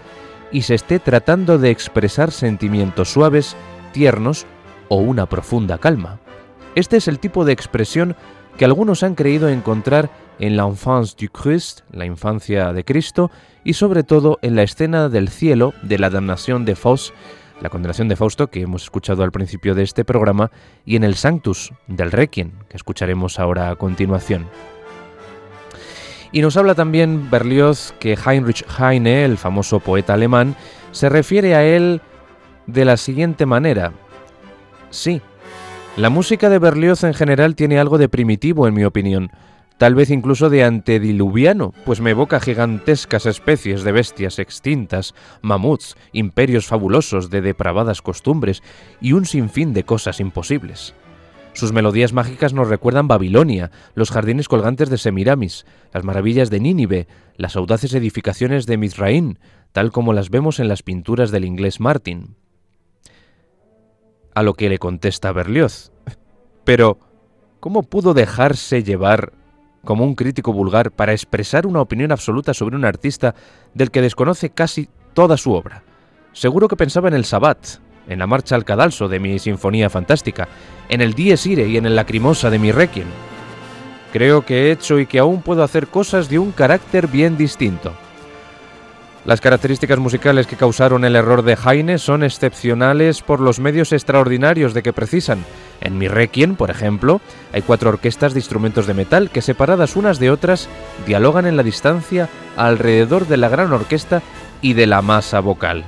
y 0.51 0.63
se 0.63 0.75
esté 0.75 0.99
tratando 0.99 1.59
de 1.59 1.69
expresar 1.69 2.31
sentimientos 2.31 3.09
suaves, 3.09 3.55
tiernos 3.93 4.45
o 4.89 4.97
una 4.97 5.27
profunda 5.27 5.77
calma. 5.77 6.19
Este 6.75 6.97
es 6.97 7.07
el 7.07 7.19
tipo 7.19 7.45
de 7.45 7.53
expresión 7.53 8.17
que 8.57 8.65
algunos 8.65 9.03
han 9.03 9.15
creído 9.15 9.49
encontrar 9.49 10.09
en 10.39 10.57
l'enfance 10.57 11.15
du 11.19 11.29
Christ, 11.29 11.81
la 11.91 12.05
infancia 12.05 12.73
de 12.73 12.83
Cristo, 12.83 13.31
y 13.63 13.73
sobre 13.73 14.03
todo 14.03 14.39
en 14.41 14.55
la 14.55 14.63
escena 14.63 15.09
del 15.09 15.29
cielo 15.29 15.73
de 15.83 15.99
la 15.99 16.09
damnación 16.09 16.65
de 16.65 16.75
Faust, 16.75 17.13
la 17.61 17.69
condenación 17.69 18.07
de 18.07 18.15
Fausto 18.15 18.47
que 18.47 18.61
hemos 18.61 18.83
escuchado 18.83 19.23
al 19.23 19.31
principio 19.31 19.75
de 19.75 19.83
este 19.83 20.05
programa, 20.05 20.51
y 20.85 20.95
en 20.95 21.03
el 21.03 21.15
Sanctus 21.15 21.71
del 21.87 22.11
Requiem, 22.11 22.51
que 22.69 22.77
escucharemos 22.77 23.39
ahora 23.39 23.69
a 23.69 23.75
continuación. 23.75 24.47
Y 26.31 26.41
nos 26.41 26.57
habla 26.57 26.75
también 26.75 27.29
Berlioz 27.29 27.93
que 27.99 28.17
Heinrich 28.17 28.65
Heine, 28.79 29.23
el 29.23 29.37
famoso 29.37 29.79
poeta 29.79 30.13
alemán, 30.13 30.55
se 30.91 31.09
refiere 31.09 31.55
a 31.55 31.63
él 31.63 32.01
de 32.65 32.85
la 32.85 32.97
siguiente 32.97 33.45
manera. 33.45 33.93
Sí, 34.89 35.21
la 35.97 36.11
música 36.11 36.51
de 36.51 36.59
Berlioz 36.59 37.03
en 37.03 37.15
general 37.15 37.55
tiene 37.55 37.79
algo 37.79 37.97
de 37.97 38.07
primitivo, 38.07 38.67
en 38.67 38.75
mi 38.75 38.83
opinión, 38.83 39.31
tal 39.79 39.95
vez 39.95 40.11
incluso 40.11 40.51
de 40.51 40.63
antediluviano, 40.63 41.73
pues 41.85 42.01
me 42.01 42.11
evoca 42.11 42.39
gigantescas 42.39 43.25
especies 43.25 43.83
de 43.83 43.91
bestias 43.91 44.37
extintas, 44.37 45.15
mamuts, 45.41 45.97
imperios 46.11 46.67
fabulosos 46.67 47.31
de 47.31 47.41
depravadas 47.41 48.03
costumbres 48.03 48.61
y 49.01 49.13
un 49.13 49.25
sinfín 49.25 49.73
de 49.73 49.85
cosas 49.85 50.19
imposibles. 50.19 50.93
Sus 51.53 51.73
melodías 51.73 52.13
mágicas 52.13 52.53
nos 52.53 52.69
recuerdan 52.69 53.07
Babilonia, 53.07 53.71
los 53.95 54.11
jardines 54.11 54.47
colgantes 54.47 54.91
de 54.91 54.99
Semiramis, 54.99 55.65
las 55.91 56.03
maravillas 56.03 56.51
de 56.51 56.59
Nínive, 56.59 57.07
las 57.37 57.55
audaces 57.55 57.95
edificaciones 57.95 58.67
de 58.67 58.77
Mizraín, 58.77 59.39
tal 59.71 59.91
como 59.91 60.13
las 60.13 60.29
vemos 60.29 60.59
en 60.59 60.67
las 60.67 60.83
pinturas 60.83 61.31
del 61.31 61.45
inglés 61.45 61.79
Martin 61.79 62.35
a 64.37 64.43
lo 64.43 64.53
que 64.53 64.69
le 64.69 64.77
contesta 64.77 65.31
Berlioz. 65.31 65.91
Pero, 66.63 66.99
¿cómo 67.59 67.81
pudo 67.81 68.13
dejarse 68.13 68.83
llevar 68.83 69.33
como 69.83 70.03
un 70.03 70.13
crítico 70.13 70.53
vulgar 70.53 70.91
para 70.91 71.13
expresar 71.13 71.65
una 71.65 71.81
opinión 71.81 72.11
absoluta 72.11 72.53
sobre 72.53 72.75
un 72.75 72.85
artista 72.85 73.33
del 73.73 73.89
que 73.89 74.03
desconoce 74.03 74.51
casi 74.51 74.89
toda 75.15 75.37
su 75.37 75.53
obra? 75.53 75.81
Seguro 76.33 76.67
que 76.67 76.75
pensaba 76.75 77.07
en 77.07 77.15
el 77.15 77.25
Sabbat, 77.25 77.79
en 78.07 78.19
la 78.19 78.27
marcha 78.27 78.53
al 78.53 78.63
cadalso 78.63 79.07
de 79.07 79.19
mi 79.19 79.39
Sinfonía 79.39 79.89
Fantástica, 79.89 80.47
en 80.87 81.01
el 81.01 81.15
Dies 81.15 81.47
Irae 81.47 81.69
y 81.69 81.77
en 81.77 81.87
el 81.87 81.95
Lacrimosa 81.95 82.51
de 82.51 82.59
mi 82.59 82.71
Requiem. 82.71 83.07
Creo 84.13 84.45
que 84.45 84.67
he 84.67 84.71
hecho 84.71 84.99
y 84.99 85.07
que 85.07 85.17
aún 85.17 85.41
puedo 85.41 85.63
hacer 85.63 85.87
cosas 85.87 86.29
de 86.29 86.37
un 86.37 86.51
carácter 86.51 87.07
bien 87.07 87.37
distinto. 87.37 87.91
Las 89.27 89.41
características 89.41 89.99
musicales 89.99 90.47
que 90.47 90.55
causaron 90.55 91.03
el 91.03 91.17
error 91.17 91.41
de 91.41 91.57
Heine 91.61 91.97
son 91.97 92.23
excepcionales 92.23 93.21
por 93.21 93.41
los 93.41 93.59
medios 93.59 93.91
extraordinarios 93.91 94.73
de 94.73 94.81
que 94.81 94.93
precisan. 94.93 95.43
En 95.81 95.97
mi 95.97 96.07
Requiem, 96.07 96.55
por 96.55 96.71
ejemplo, 96.71 97.19
hay 97.51 97.61
cuatro 97.61 97.89
orquestas 97.89 98.33
de 98.33 98.39
instrumentos 98.39 98.87
de 98.87 98.93
metal 98.93 99.29
que 99.29 99.41
separadas 99.41 99.97
unas 99.97 100.19
de 100.19 100.31
otras 100.31 100.69
dialogan 101.05 101.45
en 101.45 101.57
la 101.57 101.63
distancia 101.63 102.29
alrededor 102.55 103.27
de 103.27 103.35
la 103.35 103.49
gran 103.49 103.73
orquesta 103.73 104.21
y 104.61 104.75
de 104.75 104.87
la 104.87 105.01
masa 105.01 105.41
vocal. 105.41 105.83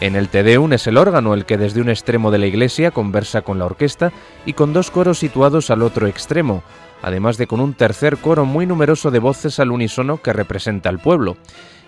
En 0.00 0.16
el 0.16 0.28
Te 0.28 0.42
Deum 0.42 0.72
es 0.72 0.88
el 0.88 0.96
órgano 0.96 1.34
el 1.34 1.44
que 1.44 1.56
desde 1.56 1.80
un 1.80 1.88
extremo 1.88 2.32
de 2.32 2.38
la 2.38 2.46
iglesia 2.46 2.90
conversa 2.90 3.42
con 3.42 3.60
la 3.60 3.64
orquesta 3.64 4.10
y 4.44 4.54
con 4.54 4.72
dos 4.72 4.90
coros 4.90 5.20
situados 5.20 5.70
al 5.70 5.82
otro 5.82 6.08
extremo, 6.08 6.64
además 7.00 7.36
de 7.36 7.46
con 7.46 7.60
un 7.60 7.74
tercer 7.74 8.16
coro 8.16 8.44
muy 8.44 8.66
numeroso 8.66 9.12
de 9.12 9.20
voces 9.20 9.60
al 9.60 9.70
unísono 9.70 10.20
que 10.20 10.32
representa 10.32 10.88
al 10.88 10.98
pueblo. 10.98 11.36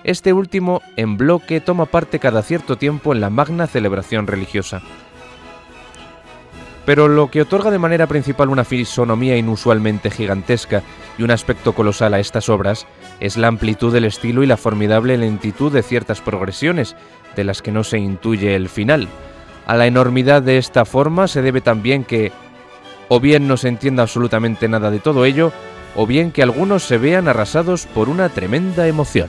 Este 0.09 0.33
último, 0.33 0.81
en 0.97 1.19
bloque, 1.19 1.61
toma 1.61 1.85
parte 1.85 2.19
cada 2.19 2.41
cierto 2.41 2.79
tiempo 2.79 3.13
en 3.13 3.21
la 3.21 3.29
magna 3.29 3.67
celebración 3.67 4.27
religiosa. 4.27 4.81
Pero 6.87 7.09
lo 7.09 7.31
que 7.31 7.43
otorga 7.43 7.71
de 7.71 7.79
manera 7.79 8.07
principal 8.07 8.49
una 8.49 8.65
fisonomía 8.65 9.37
inusualmente 9.37 10.11
gigantesca 10.11 10.83
y 11.19 11.25
un 11.25 11.31
aspecto 11.31 11.75
colosal 11.75 12.15
a 12.15 12.21
estas 12.21 12.49
obras 12.49 12.87
es 13.21 13.37
la 13.37 13.49
amplitud 13.49 13.93
del 13.93 14.07
estilo 14.07 14.43
y 14.43 14.47
la 14.47 14.57
formidable 14.57 15.19
lentitud 15.19 15.71
de 15.71 15.83
ciertas 15.83 16.23
progresiones, 16.23 16.97
de 17.37 17.45
las 17.45 17.61
que 17.61 17.71
no 17.71 17.85
se 17.85 17.99
intuye 17.99 18.57
el 18.57 18.71
final. 18.71 19.09
A 19.67 19.77
la 19.77 19.87
enormidad 19.87 20.41
de 20.41 20.57
esta 20.57 20.87
forma 20.87 21.29
se 21.29 21.43
debe 21.43 21.61
también 21.61 22.03
que 22.03 22.33
o 23.09 23.21
bien 23.21 23.47
no 23.47 23.59
se 23.59 23.69
entienda 23.69 24.05
absolutamente 24.05 24.69
nada 24.69 24.91
de 24.91 25.01
todo 25.01 25.27
ello, 25.27 25.53
o 25.95 26.07
bien 26.07 26.33
que 26.33 26.43
algunos 26.43 26.83
se 26.85 26.97
vean 26.97 27.29
arrasados 27.29 27.85
por 27.85 28.09
una 28.09 28.31
tremenda 28.31 28.87
emoción. 28.87 29.29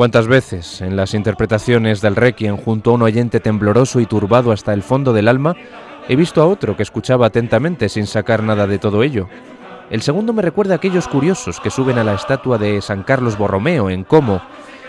¿Cuántas 0.00 0.28
veces 0.28 0.80
en 0.80 0.96
las 0.96 1.12
interpretaciones 1.12 2.00
del 2.00 2.16
Requiem 2.16 2.56
junto 2.56 2.90
a 2.90 2.94
un 2.94 3.02
oyente 3.02 3.38
tembloroso 3.38 4.00
y 4.00 4.06
turbado 4.06 4.50
hasta 4.50 4.72
el 4.72 4.82
fondo 4.82 5.12
del 5.12 5.28
alma, 5.28 5.54
he 6.08 6.16
visto 6.16 6.40
a 6.40 6.46
otro 6.46 6.74
que 6.74 6.82
escuchaba 6.82 7.26
atentamente 7.26 7.90
sin 7.90 8.06
sacar 8.06 8.42
nada 8.42 8.66
de 8.66 8.78
todo 8.78 9.02
ello? 9.02 9.28
El 9.90 10.00
segundo 10.00 10.32
me 10.32 10.40
recuerda 10.40 10.72
a 10.72 10.76
aquellos 10.78 11.06
curiosos 11.06 11.60
que 11.60 11.68
suben 11.68 11.98
a 11.98 12.04
la 12.04 12.14
estatua 12.14 12.56
de 12.56 12.80
San 12.80 13.02
Carlos 13.02 13.36
Borromeo 13.36 13.90
en 13.90 14.04
Como 14.04 14.40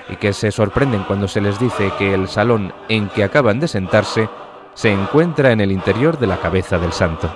y 0.08 0.15
que 0.15 0.32
se 0.32 0.50
sorprenden 0.50 1.04
cuando 1.04 1.28
se 1.28 1.41
les 1.41 1.60
dice 1.60 1.91
que 2.00 2.13
el 2.13 2.30
salón 2.30 2.71
en 2.88 3.10
que 3.10 3.26
acaban 3.26 3.60
de 3.60 3.67
sentarse 3.67 4.30
se 4.76 4.93
encuentra 4.93 5.52
en 5.52 5.60
el 5.60 5.74
interior 5.74 6.19
de 6.19 6.28
la 6.28 6.38
cabeza 6.38 6.80
del 6.80 6.93
santo. 6.93 7.30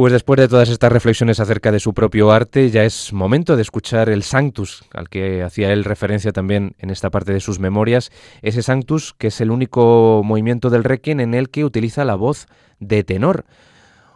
Pues 0.00 0.14
después 0.14 0.40
de 0.40 0.48
todas 0.48 0.70
estas 0.70 0.90
reflexiones 0.90 1.40
acerca 1.40 1.70
de 1.70 1.78
su 1.78 1.92
propio 1.92 2.30
arte, 2.32 2.70
ya 2.70 2.84
es 2.84 3.12
momento 3.12 3.54
de 3.54 3.60
escuchar 3.60 4.08
el 4.08 4.22
Sanctus, 4.22 4.82
al 4.94 5.10
que 5.10 5.42
hacía 5.42 5.74
él 5.74 5.84
referencia 5.84 6.32
también 6.32 6.74
en 6.78 6.88
esta 6.88 7.10
parte 7.10 7.34
de 7.34 7.40
sus 7.40 7.58
memorias, 7.58 8.10
ese 8.40 8.62
Sanctus 8.62 9.12
que 9.12 9.26
es 9.26 9.42
el 9.42 9.50
único 9.50 10.22
movimiento 10.24 10.70
del 10.70 10.84
Requiem 10.84 11.20
en 11.20 11.34
el 11.34 11.50
que 11.50 11.66
utiliza 11.66 12.06
la 12.06 12.14
voz 12.14 12.46
de 12.78 13.04
tenor. 13.04 13.44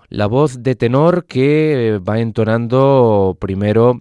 La 0.08 0.24
voz 0.24 0.62
de 0.62 0.74
tenor 0.74 1.26
que 1.26 2.00
va 2.08 2.18
entonando 2.18 3.36
primero 3.38 4.00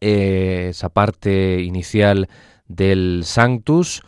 eh, 0.00 0.66
esa 0.70 0.88
parte 0.88 1.62
inicial 1.62 2.28
del 2.66 3.22
Sanctus, 3.24 4.02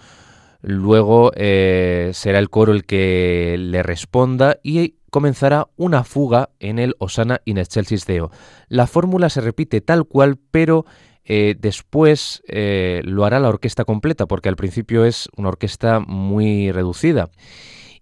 luego 0.64 1.30
eh, 1.36 2.10
será 2.14 2.38
el 2.38 2.50
coro 2.50 2.72
el 2.72 2.84
que 2.84 3.56
le 3.58 3.82
responda 3.82 4.58
y 4.62 4.96
comenzará 5.10 5.68
una 5.76 6.02
fuga 6.02 6.50
en 6.58 6.78
el 6.78 6.94
Osana 6.98 7.40
in 7.44 7.58
excelsis 7.58 8.06
Deo. 8.06 8.30
La 8.68 8.86
fórmula 8.86 9.28
se 9.28 9.40
repite 9.40 9.80
tal 9.80 10.06
cual, 10.06 10.38
pero 10.50 10.86
eh, 11.24 11.54
después 11.58 12.42
eh, 12.48 13.02
lo 13.04 13.24
hará 13.24 13.38
la 13.38 13.48
orquesta 13.48 13.84
completa, 13.84 14.26
porque 14.26 14.48
al 14.48 14.56
principio 14.56 15.04
es 15.04 15.28
una 15.36 15.48
orquesta 15.48 16.00
muy 16.00 16.72
reducida 16.72 17.30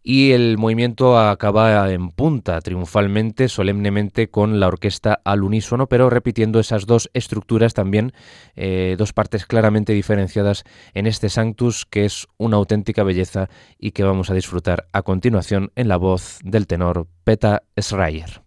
y 0.02 0.32
el 0.32 0.58
movimiento 0.58 1.18
acaba 1.18 1.90
en 1.92 2.10
punta, 2.10 2.60
triunfalmente, 2.60 3.48
solemnemente, 3.48 4.28
con 4.28 4.58
la 4.60 4.66
orquesta 4.66 5.20
al 5.24 5.42
unísono, 5.42 5.86
pero 5.86 6.10
repitiendo 6.10 6.58
esas 6.58 6.86
dos 6.86 7.10
estructuras 7.14 7.74
también, 7.74 8.12
eh, 8.56 8.96
dos 8.98 9.12
partes 9.12 9.46
claramente 9.46 9.92
diferenciadas 9.92 10.64
en 10.94 11.06
este 11.06 11.28
Sanctus, 11.28 11.86
que 11.86 12.04
es 12.04 12.26
una 12.36 12.56
auténtica 12.56 13.04
belleza 13.04 13.48
y 13.78 13.92
que 13.92 14.02
vamos 14.02 14.30
a 14.30 14.34
disfrutar 14.34 14.86
a 14.92 15.02
continuación 15.02 15.70
en 15.76 15.88
la 15.88 15.96
voz 15.96 16.38
del 16.42 16.66
tenor 16.66 17.06
Peta 17.24 17.62
Schreier. 17.78 18.41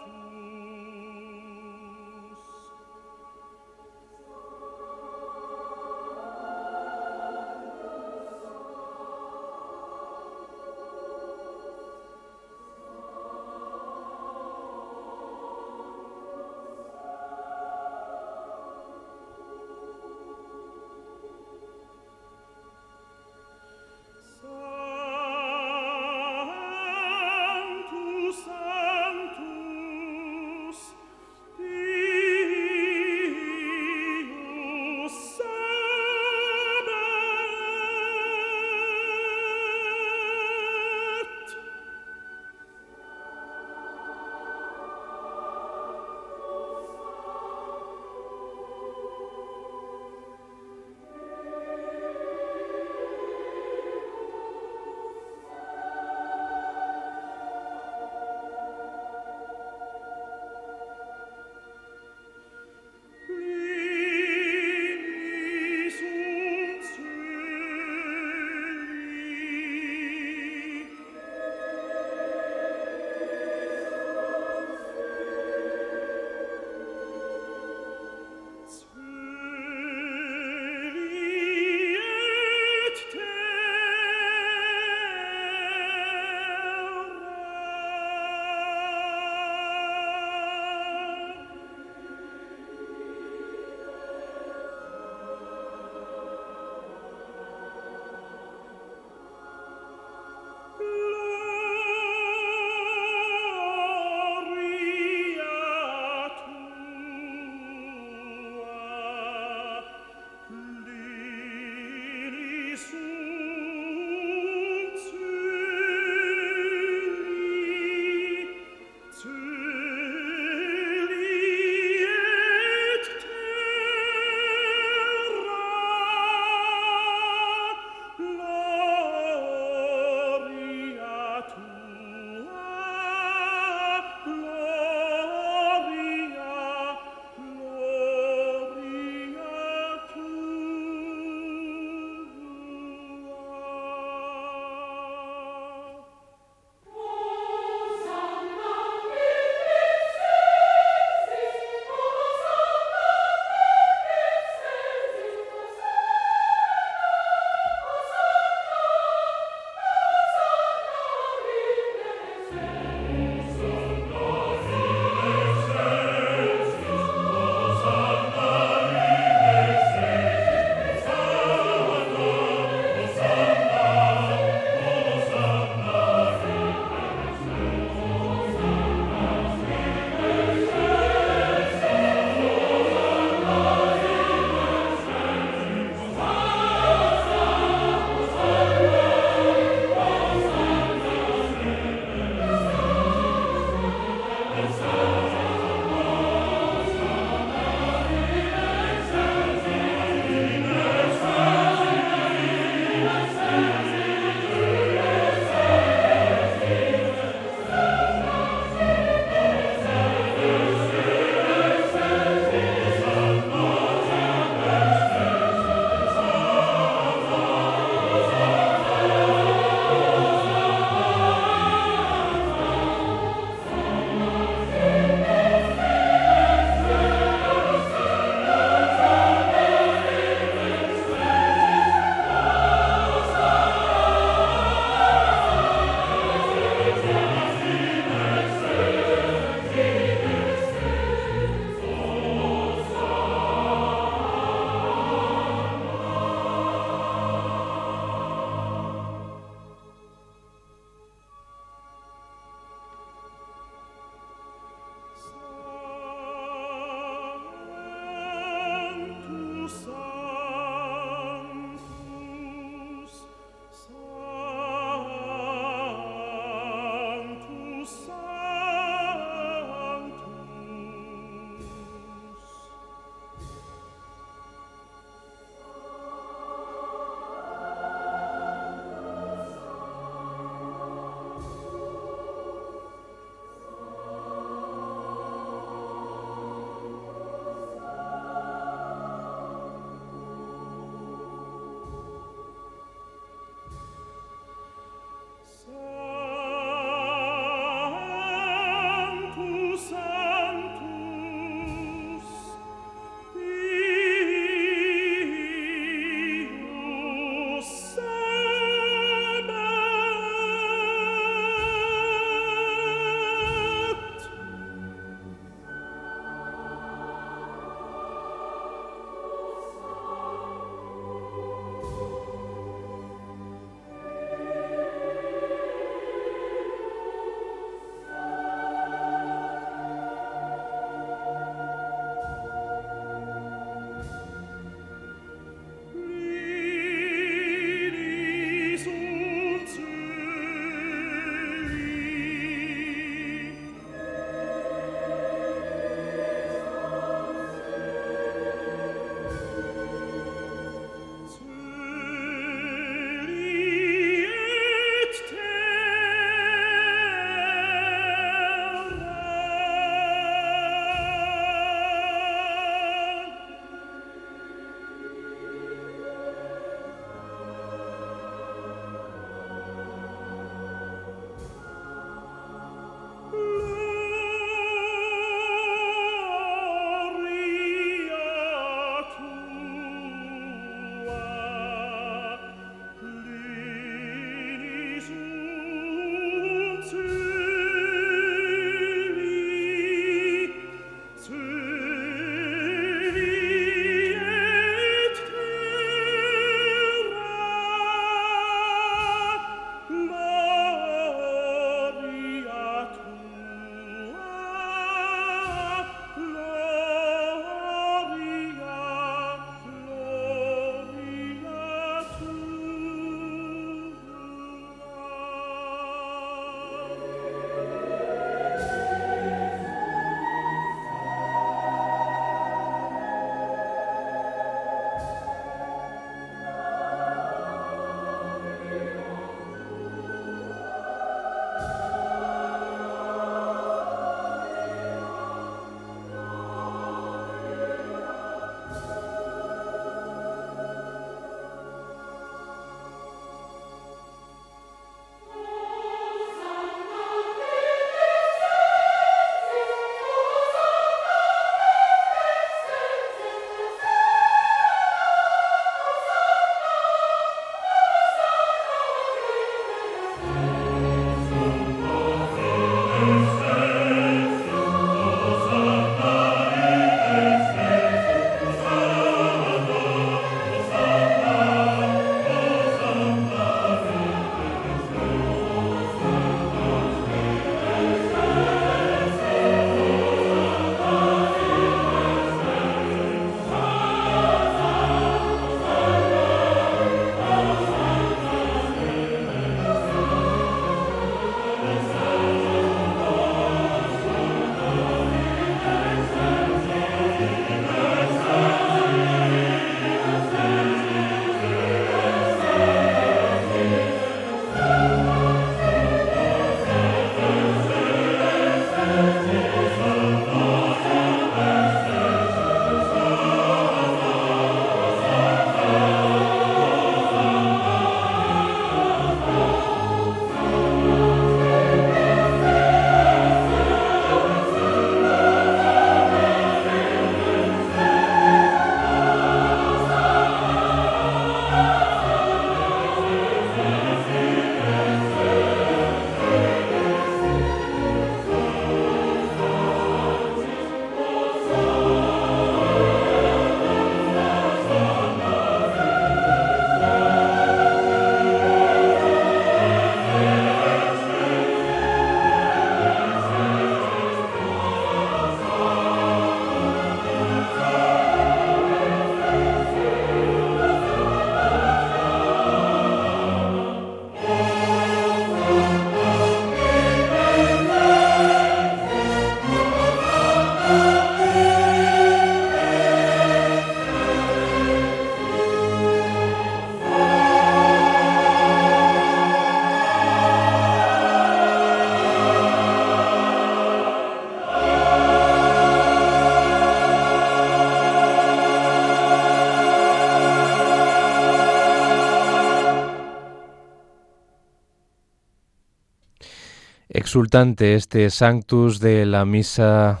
Este 597.58 598.08
Sanctus 598.08 598.80
de 598.80 599.04
la 599.04 599.26
Misa 599.26 600.00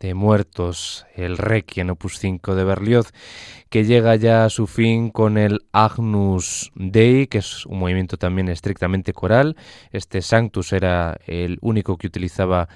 de 0.00 0.14
Muertos, 0.14 1.06
el 1.14 1.38
Requiem 1.38 1.90
Opus 1.90 2.18
5 2.18 2.56
de 2.56 2.64
Berlioz, 2.64 3.12
que 3.68 3.84
llega 3.84 4.16
ya 4.16 4.44
a 4.44 4.50
su 4.50 4.66
fin 4.66 5.10
con 5.10 5.38
el 5.38 5.60
Agnus 5.70 6.72
Dei, 6.74 7.28
que 7.28 7.38
es 7.38 7.64
un 7.66 7.78
movimiento 7.78 8.16
también 8.16 8.48
estrictamente 8.48 9.12
coral. 9.12 9.56
Este 9.92 10.22
Sanctus 10.22 10.72
era 10.72 11.20
el 11.24 11.58
único 11.60 11.96
que 11.96 12.08
utilizaba 12.08 12.68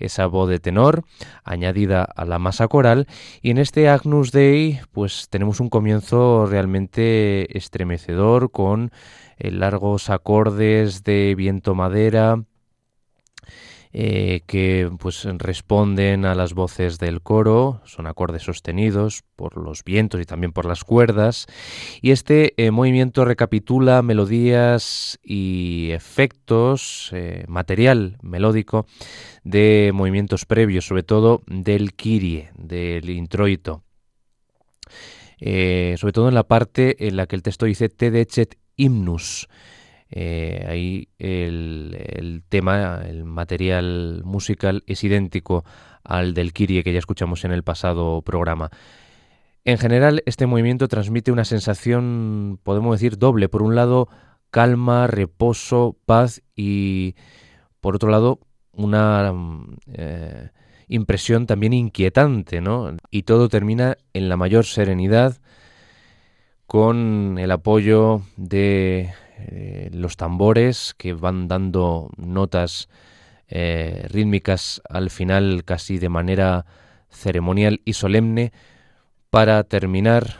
esa 0.00 0.26
voz 0.26 0.48
de 0.48 0.58
tenor 0.58 1.04
añadida 1.44 2.02
a 2.02 2.24
la 2.24 2.40
masa 2.40 2.66
coral 2.66 3.06
y 3.42 3.52
en 3.52 3.58
este 3.58 3.88
Agnus 3.88 4.32
Dei 4.32 4.80
pues 4.90 5.28
tenemos 5.30 5.60
un 5.60 5.68
comienzo 5.68 6.46
realmente 6.46 7.56
estremecedor 7.56 8.50
con 8.50 8.90
eh, 9.36 9.52
largos 9.52 10.10
acordes 10.10 11.04
de 11.04 11.34
viento 11.36 11.76
madera 11.76 12.42
eh, 13.92 14.42
que 14.46 14.88
pues 15.00 15.24
responden 15.24 16.24
a 16.24 16.36
las 16.36 16.54
voces 16.54 17.00
del 17.00 17.22
coro, 17.22 17.80
son 17.84 18.06
acordes 18.06 18.44
sostenidos 18.44 19.24
por 19.34 19.56
los 19.56 19.82
vientos 19.82 20.20
y 20.20 20.24
también 20.24 20.52
por 20.52 20.64
las 20.64 20.84
cuerdas, 20.84 21.46
y 22.00 22.12
este 22.12 22.54
eh, 22.56 22.70
movimiento 22.70 23.24
recapitula 23.24 24.02
melodías 24.02 25.18
y 25.24 25.90
efectos, 25.90 27.10
eh, 27.12 27.44
material 27.48 28.16
melódico 28.22 28.86
de 29.42 29.90
movimientos 29.92 30.46
previos, 30.46 30.86
sobre 30.86 31.02
todo 31.02 31.42
del 31.48 31.94
Kyrie, 31.94 32.50
del 32.56 33.10
introito. 33.10 33.82
sobre 35.40 36.12
todo 36.12 36.28
en 36.28 36.34
la 36.34 36.44
parte 36.44 37.08
en 37.08 37.16
la 37.16 37.26
que 37.26 37.34
el 37.34 37.42
texto 37.42 37.66
dice 37.66 37.88
Te 37.88 38.12
decet 38.12 38.56
himnus, 38.76 39.48
eh, 40.10 40.66
ahí 40.68 41.08
el, 41.18 42.42
tema, 42.48 43.02
el 43.06 43.24
material 43.24 44.22
musical 44.24 44.82
es 44.86 45.04
idéntico 45.04 45.64
al 46.02 46.34
del 46.34 46.52
Kyrie 46.52 46.82
que 46.82 46.92
ya 46.92 46.98
escuchamos 46.98 47.44
en 47.44 47.52
el 47.52 47.62
pasado 47.62 48.22
programa. 48.22 48.70
En 49.64 49.78
general, 49.78 50.22
este 50.26 50.46
movimiento 50.46 50.88
transmite 50.88 51.30
una 51.30 51.44
sensación, 51.44 52.58
podemos 52.62 52.98
decir, 52.98 53.18
doble. 53.18 53.48
Por 53.48 53.62
un 53.62 53.74
lado, 53.74 54.08
calma, 54.50 55.06
reposo, 55.06 55.96
paz 56.06 56.42
y, 56.56 57.14
por 57.80 57.94
otro 57.94 58.10
lado, 58.10 58.40
una 58.72 59.32
eh, 59.92 60.48
impresión 60.88 61.46
también 61.46 61.72
inquietante, 61.72 62.60
¿no? 62.60 62.96
Y 63.10 63.24
todo 63.24 63.48
termina 63.48 63.96
en 64.14 64.28
la 64.28 64.36
mayor 64.36 64.64
serenidad, 64.64 65.38
con 66.66 67.36
el 67.38 67.50
apoyo 67.50 68.22
de 68.36 69.12
eh, 69.48 69.90
los 69.92 70.16
tambores 70.16 70.94
que 70.96 71.12
van 71.12 71.48
dando 71.48 72.10
notas 72.16 72.88
eh, 73.48 74.06
rítmicas 74.08 74.80
al 74.88 75.10
final 75.10 75.64
casi 75.64 75.98
de 75.98 76.08
manera 76.08 76.66
ceremonial 77.08 77.80
y 77.84 77.94
solemne 77.94 78.52
para 79.30 79.64
terminar, 79.64 80.36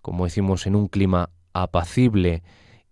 como 0.00 0.24
decimos, 0.24 0.66
en 0.66 0.76
un 0.76 0.88
clima 0.88 1.30
apacible 1.52 2.42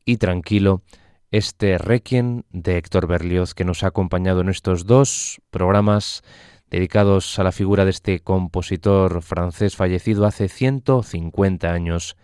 y 0.05 0.17
tranquilo, 0.17 0.83
este 1.31 1.79
requiem 1.79 2.43
de 2.51 2.77
Héctor 2.77 3.07
Berlioz 3.07 3.55
que 3.55 3.65
nos 3.65 3.85
ha 3.85 3.89
acompañado 3.89 4.41
en 4.41 4.49
estos 4.49 4.87
dos 4.87 5.41
programas 5.51 6.23
dedicados 6.71 7.39
a 7.39 7.45
la 7.45 7.53
figura 7.53 7.85
de 7.85 7.91
este 7.91 8.21
compositor 8.21 9.23
francés 9.23 9.77
fallecido 9.77 10.27
hace 10.27 10.49
150 10.49 11.71
años 11.71 12.17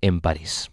en 0.00 0.20
París. 0.20 0.70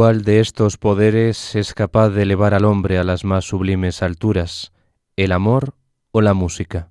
¿Cuál 0.00 0.22
de 0.22 0.40
estos 0.40 0.78
poderes 0.78 1.54
es 1.54 1.74
capaz 1.74 2.08
de 2.08 2.22
elevar 2.22 2.54
al 2.54 2.64
hombre 2.64 2.96
a 2.96 3.04
las 3.04 3.22
más 3.26 3.44
sublimes 3.44 4.02
alturas, 4.02 4.72
el 5.14 5.30
amor 5.30 5.74
o 6.10 6.22
la 6.22 6.32
música? 6.32 6.90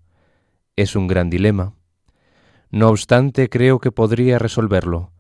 Es 0.76 0.96
un 0.96 1.08
gran 1.08 1.32
dilema. 1.32 1.74
No 2.70 2.90
obstante, 2.90 3.50
creo 3.50 3.80
que 3.80 3.92
podría 3.92 4.38
resolverlo. 4.38 5.12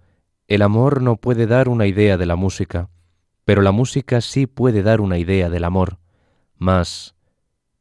El 0.48 0.62
amor 0.62 1.02
no 1.02 1.16
puede 1.16 1.48
dar 1.48 1.68
una 1.68 1.88
idea 1.88 2.16
de 2.18 2.28
la 2.28 2.36
música, 2.36 2.92
pero 3.44 3.64
la 3.64 3.72
música 3.72 4.22
sí 4.22 4.46
puede 4.46 4.84
dar 4.84 5.02
una 5.02 5.18
idea 5.18 5.50
del 5.50 5.64
amor. 5.64 5.98
Mas, 6.58 7.16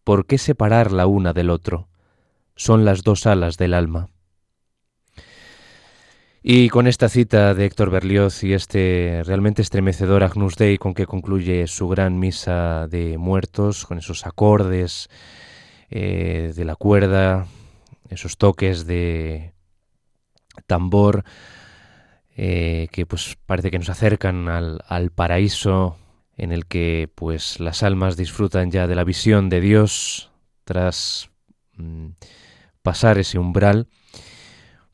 ¿por 0.05 0.25
qué 0.25 0.39
separar 0.39 0.91
la 0.91 1.07
una 1.07 1.35
del 1.35 1.51
otro? 1.51 1.91
Son 2.57 2.87
las 2.87 3.03
dos 3.03 3.27
alas 3.27 3.59
del 3.59 3.75
alma. 3.75 4.09
Y 6.51 6.71
con 6.71 6.87
esta 6.87 7.11
cita 7.11 7.53
de 7.53 7.67
Héctor 7.67 7.91
Berlioz 7.91 8.43
y 8.43 8.55
este 8.55 9.23
realmente 9.27 9.61
estremecedor 9.61 10.25
Agnus 10.25 10.57
Dei 10.57 10.79
con 10.79 10.95
que 10.95 11.05
concluye 11.05 11.67
su 11.67 11.89
gran 11.89 12.19
misa 12.19 12.87
de 12.89 13.19
muertos, 13.19 13.85
con 13.85 13.99
esos 13.99 14.25
acordes 14.27 15.11
eh, 15.91 16.55
de 16.57 16.65
la 16.65 16.75
cuerda, 16.75 17.47
esos 18.09 18.39
toques 18.39 18.87
de 18.87 19.53
tambor, 20.67 21.23
eh, 22.35 22.89
que 22.93 23.05
pues 23.05 23.37
parece 23.45 23.71
que 23.71 23.79
nos 23.79 23.91
acercan 23.91 24.49
al, 24.49 24.81
al, 24.89 25.11
paraíso 25.11 25.99
en 26.39 26.53
el 26.53 26.65
que 26.65 27.11
pues 27.15 27.61
las 27.61 27.83
almas 27.83 28.17
disfrutan 28.17 28.71
ya 28.71 28.87
de 28.87 28.95
la 28.95 29.05
visión 29.05 29.51
de 29.51 29.61
Dios 29.61 30.31
tras 30.65 31.29
mm, 31.75 32.07
pasar 32.81 33.19
ese 33.19 33.39
umbral 33.39 33.87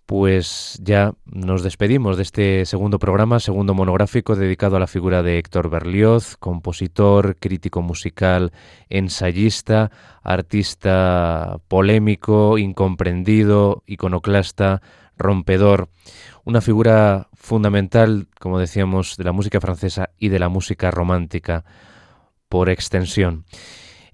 pues 0.07 0.79
ya 0.83 1.15
nos 1.25 1.63
despedimos 1.63 2.17
de 2.17 2.23
este 2.25 2.67
segundo 2.67 2.99
programa, 2.99 3.41
segundo 3.41 3.73
monográfico 3.75 4.37
dedicado 4.37 4.77
a 4.77 4.81
la 4.81 4.87
figura 4.87 5.23
de 5.23 5.39
Héctor 5.39 5.71
Berlioz, 5.71 6.37
compositor, 6.37 7.37
crítico 7.37 7.81
musical, 7.81 8.53
ensayista, 8.91 9.91
artista 10.23 11.59
polémico, 11.69 12.59
incomprendido, 12.59 13.83
iconoclasta, 13.87 14.83
rompedor, 15.17 15.89
una 16.45 16.61
figura 16.61 17.29
fundamental, 17.33 18.29
como 18.39 18.59
decíamos, 18.59 19.17
de 19.17 19.25
la 19.25 19.33
música 19.33 19.61
francesa 19.61 20.11
y 20.19 20.29
de 20.29 20.39
la 20.39 20.51
música 20.51 20.91
romántica 20.91 21.65
por 22.49 22.69
extensión. 22.69 23.45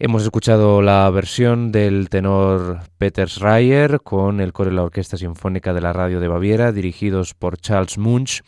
Hemos 0.03 0.22
escuchado 0.22 0.80
la 0.80 1.11
versión 1.11 1.72
del 1.72 2.09
tenor 2.09 2.80
Peter 2.96 3.28
Schreier 3.28 4.01
con 4.01 4.40
el 4.40 4.55
coro 4.55 4.70
de 4.70 4.76
la 4.76 4.82
Orquesta 4.82 5.18
Sinfónica 5.18 5.74
de 5.74 5.82
la 5.82 5.92
Radio 5.92 6.20
de 6.20 6.28
Baviera, 6.28 6.72
dirigidos 6.72 7.34
por 7.34 7.59
Charles 7.59 7.98
Munch, 7.98 8.40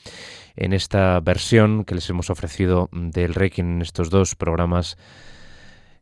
en 0.56 0.72
esta 0.72 1.20
versión 1.20 1.84
que 1.84 1.94
les 1.94 2.08
hemos 2.08 2.30
ofrecido 2.30 2.88
del 2.90 3.34
Requiem 3.34 3.74
en 3.74 3.82
estos 3.82 4.08
dos 4.08 4.34
programas 4.34 4.96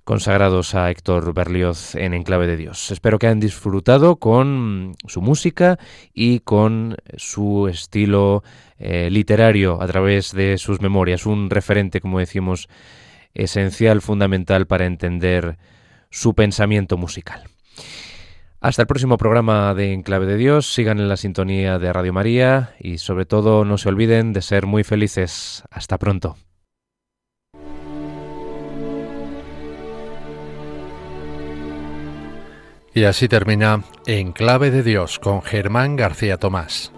consagrados 0.05 0.77
a 0.77 0.89
Héctor 0.89 1.35
Berlioz 1.35 1.97
en 1.97 2.15
Enclave 2.15 2.47
de 2.47 2.57
Dios. 2.57 2.93
Espero 2.93 3.19
que 3.19 3.27
hayan 3.27 3.41
disfrutado 3.41 4.17
con 4.21 4.95
su 5.09 5.21
música 5.21 5.81
y 6.15 6.39
con 6.41 6.97
su 7.17 7.67
estilo 7.67 8.45
eh, 8.79 9.09
literario 9.11 9.83
a 9.83 9.87
través 9.89 10.33
de 10.33 10.59
sus 10.59 10.81
memorias, 10.81 11.27
un 11.27 11.51
referente, 11.51 12.01
como 12.01 12.21
decimos, 12.21 12.69
esencial, 13.35 14.01
fundamental 14.01 14.67
para 14.67 14.87
entender 14.87 15.59
su 16.11 16.35
pensamiento 16.35 16.97
musical. 16.97 17.45
Hasta 18.61 18.83
el 18.83 18.89
próximo 18.89 19.17
programa 19.17 19.73
de 19.75 19.95
Enclave 19.95 20.27
de 20.27 20.37
Dios, 20.37 20.75
sigan 20.75 20.99
en 20.99 21.09
la 21.09 21.17
sintonía 21.17 21.79
de 21.79 21.93
Radio 21.93 22.13
María 22.13 22.75
y 22.79 22.99
sobre 22.99 23.25
todo 23.25 23.65
no 23.65 23.79
se 23.79 23.89
olviden 23.89 24.35
de 24.35 24.43
ser 24.43 24.67
muy 24.67 24.85
felices. 24.85 25.65
Hasta 25.71 25.97
pronto. 25.97 26.37
Y 32.93 33.05
así 33.05 33.29
termina 33.29 33.85
Enclave 34.07 34.71
de 34.71 34.83
Dios 34.83 35.19
con 35.19 35.41
Germán 35.43 35.97
García 35.97 36.37
Tomás. 36.37 36.93